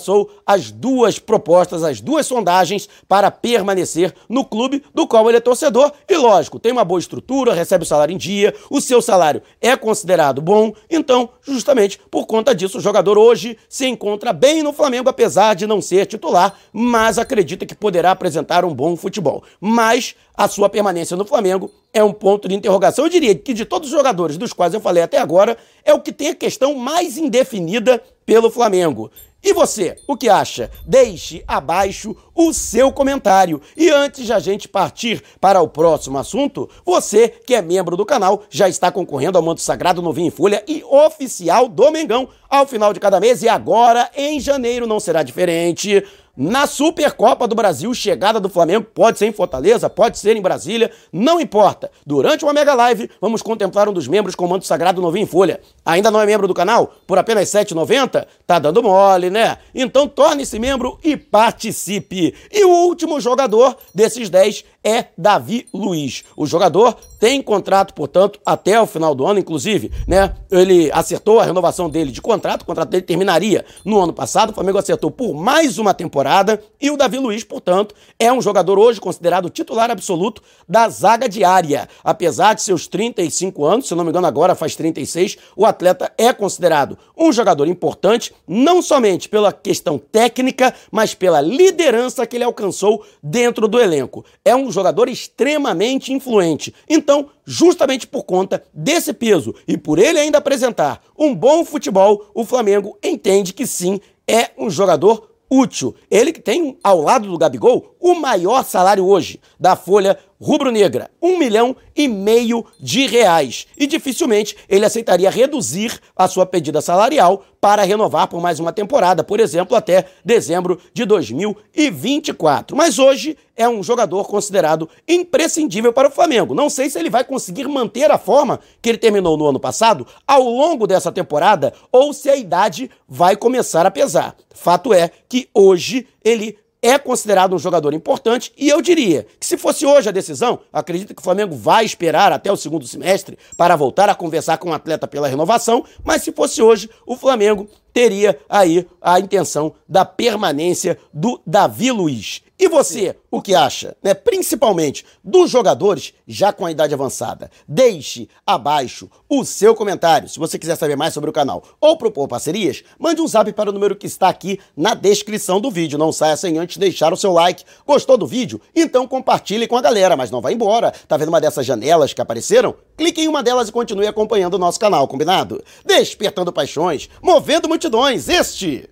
as 0.47 0.71
duas 0.71 1.19
propostas, 1.19 1.83
as 1.83 2.01
duas 2.01 2.27
sondagens 2.27 2.89
para 3.09 3.31
permanecer 3.31 4.15
no 4.29 4.45
clube 4.45 4.83
do 4.95 5.07
qual 5.07 5.29
ele 5.29 5.39
é 5.39 5.41
torcedor. 5.41 5.93
E 6.09 6.17
lógico, 6.17 6.59
tem 6.59 6.73
uma 6.73 6.85
boa 6.85 7.01
estrutura, 7.01 7.55
recebe 7.55 7.85
o 7.85 7.87
salário 7.87 8.13
em 8.15 8.19
dia, 8.19 8.55
o 8.71 8.81
seu 8.81 9.01
salário 9.01 9.43
é 9.61 9.77
considerado 9.77 10.41
bom. 10.41 10.73
Então, 10.91 11.29
justamente 11.43 11.99
por 12.11 12.27
conta 12.27 12.55
disso, 12.55 12.79
o 12.79 12.81
jogador 12.81 13.19
hoje 13.19 13.57
se 13.69 13.87
encontra 13.87 14.33
bem 14.33 14.63
no 14.63 14.73
Flamengo, 14.73 15.09
apesar 15.09 15.55
de 15.55 15.67
não 15.67 15.81
ser 15.81 16.07
titular, 16.07 16.55
mas 16.73 17.19
acredita 17.19 17.67
que 17.67 17.75
poderá 17.75 18.11
apresentar 18.11 18.65
um 18.65 18.75
bom 18.75 18.97
futebol. 18.97 19.43
Mas 19.61 20.15
a 20.37 20.49
sua 20.49 20.69
permanência 20.69 21.17
no 21.17 21.25
Flamengo 21.25 21.71
é 21.93 22.05
um 22.05 22.13
ponto 22.13 22.47
de 22.47 22.55
interrogação. 22.55 23.07
Eu 23.07 23.11
diria 23.11 23.35
que 23.35 23.55
de 23.55 23.65
todos 23.65 23.89
os 23.89 23.97
jogadores 23.97 24.37
dos 24.37 24.53
quais 24.53 24.75
eu 24.75 24.81
falei 24.81 25.03
até 25.03 25.19
agora, 25.19 25.57
é 25.83 25.95
o 25.95 26.01
que 26.01 26.13
tem 26.13 26.29
a 26.29 26.35
questão 26.35 26.75
mais 26.75 27.17
indefinida 27.17 28.03
pelo 28.27 28.51
Flamengo. 28.51 29.11
E 29.47 29.53
você, 29.53 29.97
o 30.09 30.17
que 30.17 30.29
acha? 30.29 30.73
Deixe 30.85 31.45
abaixo 31.47 32.17
o 32.35 32.53
seu 32.53 32.91
comentário. 32.91 33.61
E 33.77 33.89
antes 33.91 34.27
de 34.27 34.33
a 34.33 34.41
gente 34.41 34.67
partir 34.67 35.23
para 35.41 35.63
o 35.63 35.69
próximo 35.69 36.19
assunto, 36.19 36.69
você 36.85 37.29
que 37.29 37.55
é 37.55 37.63
membro 37.63 37.97
do 37.97 38.05
canal 38.05 38.43
já 38.51 38.69
está 38.69 38.91
concorrendo 38.91 39.39
ao 39.39 39.45
manto 39.45 39.61
sagrado 39.63 40.03
novinho 40.03 40.27
em 40.27 40.33
folha 40.33 40.65
e 40.67 40.83
oficial 40.83 41.69
do 41.69 41.93
Mengão 41.93 42.29
ao 42.51 42.67
final 42.67 42.93
de 42.93 42.99
cada 42.99 43.21
mês 43.21 43.41
e 43.45 43.49
agora 43.49 44.11
em 44.17 44.41
janeiro 44.41 44.85
não 44.85 44.99
será 44.99 45.23
diferente. 45.23 46.03
Na 46.37 46.67
Supercopa 46.67 47.49
do 47.49 47.55
Brasil, 47.55 47.95
chegada 47.95 48.39
do 48.39 48.51
Flamengo 48.51 48.87
pode 48.93 49.19
ser 49.19 49.25
em 49.25 49.33
Fortaleza, 49.33 49.89
pode 49.89 50.19
ser 50.19 50.37
em 50.37 50.43
Brasília, 50.43 50.91
não 51.11 51.41
importa. 51.41 51.91
Durante 52.05 52.45
uma 52.45 52.53
mega 52.53 52.75
live, 52.75 53.11
vamos 53.23 53.41
contemplar 53.41 53.89
um 53.89 53.93
dos 53.93 54.07
membros 54.07 54.35
com 54.35 54.45
o 54.45 54.49
manto 54.49 54.67
sagrado 54.67 55.01
novinho 55.01 55.25
em 55.25 55.27
folha. 55.27 55.61
Ainda 55.83 56.11
não 56.11 56.21
é 56.21 56.27
membro 56.27 56.47
do 56.47 56.53
canal? 56.53 56.93
Por 57.07 57.17
apenas 57.17 57.51
R$ 57.55 57.65
7,90? 57.65 58.27
Tá 58.47 58.59
dando 58.59 58.83
mole, 58.83 59.31
né? 59.31 59.36
Então 59.75 60.09
torne-se 60.09 60.59
membro 60.59 60.99
e 61.03 61.17
participe. 61.17 62.35
E 62.51 62.65
o 62.65 62.71
último 62.87 63.21
jogador 63.21 63.77
desses 63.95 64.31
10 64.31 64.65
é 64.85 65.07
Davi 65.19 65.67
Luiz. 65.75 66.23
O 66.37 66.47
jogador 66.47 66.97
tem 67.19 67.43
contrato, 67.43 67.93
portanto, 67.93 68.39
até 68.47 68.81
o 68.81 68.87
final 68.87 69.15
do 69.17 69.27
ano, 69.27 69.41
inclusive, 69.41 69.91
né? 70.07 70.33
Ele 70.49 70.91
acertou 70.93 71.41
a 71.41 71.45
renovação 71.45 71.91
dele 71.91 72.13
de 72.13 72.23
contrato, 72.23 72.63
o 72.63 72.65
contrato 72.65 72.91
dele 72.91 73.03
terminaria 73.03 73.65
no 73.85 74.01
ano 74.01 74.13
passado. 74.13 74.51
O 74.51 74.53
Flamengo 74.53 74.79
acertou 74.79 75.11
por 75.11 75.35
mais 75.35 75.79
uma 75.79 75.93
temporada 75.93 76.63
e 76.81 76.89
o 76.91 76.97
Davi 76.97 77.19
Luiz, 77.19 77.43
portanto, 77.43 77.95
é 78.19 78.33
um 78.33 78.41
jogador 78.41 78.79
hoje 78.79 79.01
considerado 79.01 79.51
titular 79.51 79.91
absoluto 79.91 80.41
da 80.69 80.89
zaga 80.89 81.29
diária. 81.29 81.89
Apesar 82.05 82.55
de 82.55 82.63
seus 82.63 82.87
35 82.87 83.65
anos, 83.65 83.89
se 83.89 83.95
não 83.95 84.05
me 84.05 84.11
engano, 84.11 84.27
agora 84.27 84.55
faz 84.55 84.77
36, 84.77 85.37
o 85.57 85.67
atleta 85.67 86.13
é 86.17 86.33
considerado 86.33 86.97
um 87.17 87.33
jogador 87.33 87.67
importante, 87.67 88.33
não 88.47 88.81
somente 88.81 89.16
pela 89.25 89.53
questão 89.53 89.99
técnica, 89.99 90.75
mas 90.91 91.15
pela 91.15 91.41
liderança 91.41 92.27
que 92.27 92.37
ele 92.37 92.45
alcançou 92.45 93.05
dentro 93.23 93.67
do 93.69 93.81
elenco. 93.81 94.25
É 94.45 94.55
um 94.55 94.71
jogador 94.71 95.09
extremamente 95.09 96.13
influente. 96.13 96.75
Então, 96.89 97.31
justamente 97.45 98.07
por 98.07 98.25
conta 98.25 98.63
desse 98.75 99.13
peso 99.13 99.55
e 99.67 99.79
por 99.79 99.99
ele 99.99 100.19
ainda 100.19 100.39
apresentar 100.39 101.03
um 101.17 101.35
bom 101.35 101.65
futebol, 101.65 102.27
o 102.35 102.45
Flamengo 102.45 102.99
entende 103.03 103.55
que 103.55 103.67
sim, 103.67 104.01
é 104.29 104.51
um 104.59 104.69
jogador 104.69 105.31
útil. 105.51 105.95
Ele 106.11 106.33
que 106.33 106.41
tem 106.41 106.77
ao 106.83 107.01
lado 107.01 107.29
do 107.29 107.39
Gabigol 107.39 107.95
o 108.01 108.15
maior 108.15 108.65
salário 108.65 109.07
hoje 109.07 109.41
da 109.59 109.77
folha 109.77 110.19
rubro-negra, 110.41 111.11
um 111.21 111.39
milhão 111.39 111.77
e 111.95 112.07
meio 112.09 112.65
de 112.79 113.07
reais. 113.07 113.67
E 113.77 113.87
dificilmente 113.87 114.57
ele 114.69 114.85
aceitaria 114.85 115.31
reduzir 115.31 115.99
a 116.15 116.29
sua 116.29 116.47
pedida 116.47 116.81
salarial 116.81 117.45
para 117.61 117.83
renovar 117.83 118.29
por 118.29 118.41
mais 118.41 118.61
uma 118.61 118.73
temporada, 118.73 119.25
por 119.25 119.41
exemplo, 119.41 119.77
até 119.77 120.05
dezembro 120.25 120.79
de 120.93 121.05
2024. 121.05 122.77
Mas 122.77 122.99
hoje 122.99 123.37
é 123.57 123.69
um 123.69 123.83
jogador 123.83 124.29
considerado 124.29 124.89
imprescindível 125.09 125.93
para 125.93 126.09
o 126.09 126.11
Flamengo. 126.11 126.55
Não 126.55 126.69
sei 126.69 126.91
se 126.91 126.99
ele 126.99 127.11
vai 127.11 127.25
conseguir 127.25 127.67
manter 127.67 128.11
a 128.11 128.19
forma 128.19 128.61
que 128.83 128.89
ele 128.89 128.99
terminou 128.99 129.37
no 129.37 129.47
ano 129.47 129.59
passado 129.59 130.07
ao 130.27 130.43
longo 130.43 130.87
dessa 130.87 131.11
temporada 131.11 131.73
ou 131.91 132.13
se 132.13 132.29
a 132.29 132.37
idade 132.37 132.91
vai 133.09 133.35
começar 133.35 133.87
a 133.87 133.91
pesar. 133.91 134.37
Fato 134.55 134.93
é 134.93 135.11
que 135.29 135.49
hoje 135.55 136.07
ele 136.23 136.59
é 136.83 136.99
considerado 136.99 137.55
um 137.55 137.59
jogador 137.59 137.93
importante 137.95 138.53
e 138.57 138.69
eu 138.69 138.81
diria 138.81 139.27
que 139.39 139.47
se 139.47 139.57
fosse 139.57 139.85
hoje 139.85 140.09
a 140.09 140.13
decisão, 140.13 140.61
acredito 140.73 141.15
que 141.15 141.21
o 141.21 141.25
Flamengo 141.25 141.55
vai 141.55 141.85
esperar 141.85 142.33
até 142.33 142.51
o 142.51 142.57
segundo 142.57 142.87
semestre 142.87 143.39
para 143.57 143.77
voltar 143.77 144.09
a 144.09 144.15
conversar 144.15 144.59
com 144.59 144.71
o 144.71 144.73
atleta 144.73 145.07
pela 145.07 145.29
renovação, 145.29 145.85
mas 146.05 146.23
se 146.23 146.33
fosse 146.33 146.63
hoje, 146.63 146.89
o 147.07 147.17
Flamengo 147.17 147.69
teria 147.93 148.39
aí 148.49 148.87
a 149.01 149.19
intenção 149.19 149.75
da 149.89 150.05
permanência 150.05 150.99
do 151.13 151.41
Davi 151.47 151.91
Luiz. 151.91 152.43
E 152.59 152.69
você, 152.69 153.15
o 153.31 153.43
que 153.43 153.55
acha, 153.55 153.95
né? 154.03 154.15
Principalmente 154.15 155.05
dos 155.23 155.51
jogadores 155.51 156.15
já 156.27 156.53
com 156.53 156.65
a 156.65 156.71
idade 156.71 156.95
avançada. 156.95 157.51
Deixe 157.69 158.29
abaixo 158.47 159.11
o 159.29 159.45
seu 159.45 159.75
comentário. 159.75 160.29
Se 160.29 160.39
você 160.39 160.59
quiser 160.59 160.77
saber 160.77 160.97
mais 160.97 161.13
sobre 161.13 161.29
o 161.29 161.33
canal 161.33 161.63
ou 161.79 161.99
propor 161.99 162.27
parcerias, 162.27 162.83
mande 162.99 163.21
um 163.21 163.29
zap 163.29 163.53
para 163.53 163.69
o 163.69 163.73
número 163.73 163.95
que 163.95 164.07
está 164.07 164.29
aqui 164.29 164.59
na 164.75 164.95
descrição 164.95 165.61
do 165.61 165.71
vídeo. 165.71 165.99
Não 165.99 166.13
saia 166.13 166.37
sem 166.37 166.59
antes 166.59 166.79
deixar 166.79 167.13
o 167.13 167.17
seu 167.17 167.33
like. 167.33 167.65
Gostou 167.87 168.17
do 168.17 168.27
vídeo? 168.27 168.61
Então 168.75 169.07
compartilhe 169.07 169.67
com 169.67 169.77
a 169.77 169.83
galera, 169.83 170.17
mas 170.17 170.31
não 170.31 170.41
vá 170.41 170.51
embora. 170.51 170.93
Tá 171.07 171.19
vendo 171.19 171.29
uma 171.29 171.41
dessas 171.41 171.67
janelas 171.67 172.15
que 172.15 172.23
apareceram? 172.23 172.75
Clique 172.97 173.21
em 173.21 173.29
uma 173.29 173.43
delas 173.43 173.69
e 173.69 173.73
continue 173.73 174.07
acompanhando 174.07 174.55
o 174.55 174.59
nosso 174.59 174.81
canal, 174.81 175.07
combinado? 175.07 175.63
Despertando 175.85 176.53
paixões, 176.53 177.11
movendo 177.23 177.69
multidões. 177.69 178.31
Este 178.31 178.89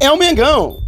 é 0.00 0.10
o 0.10 0.16
Mengão. 0.16 0.84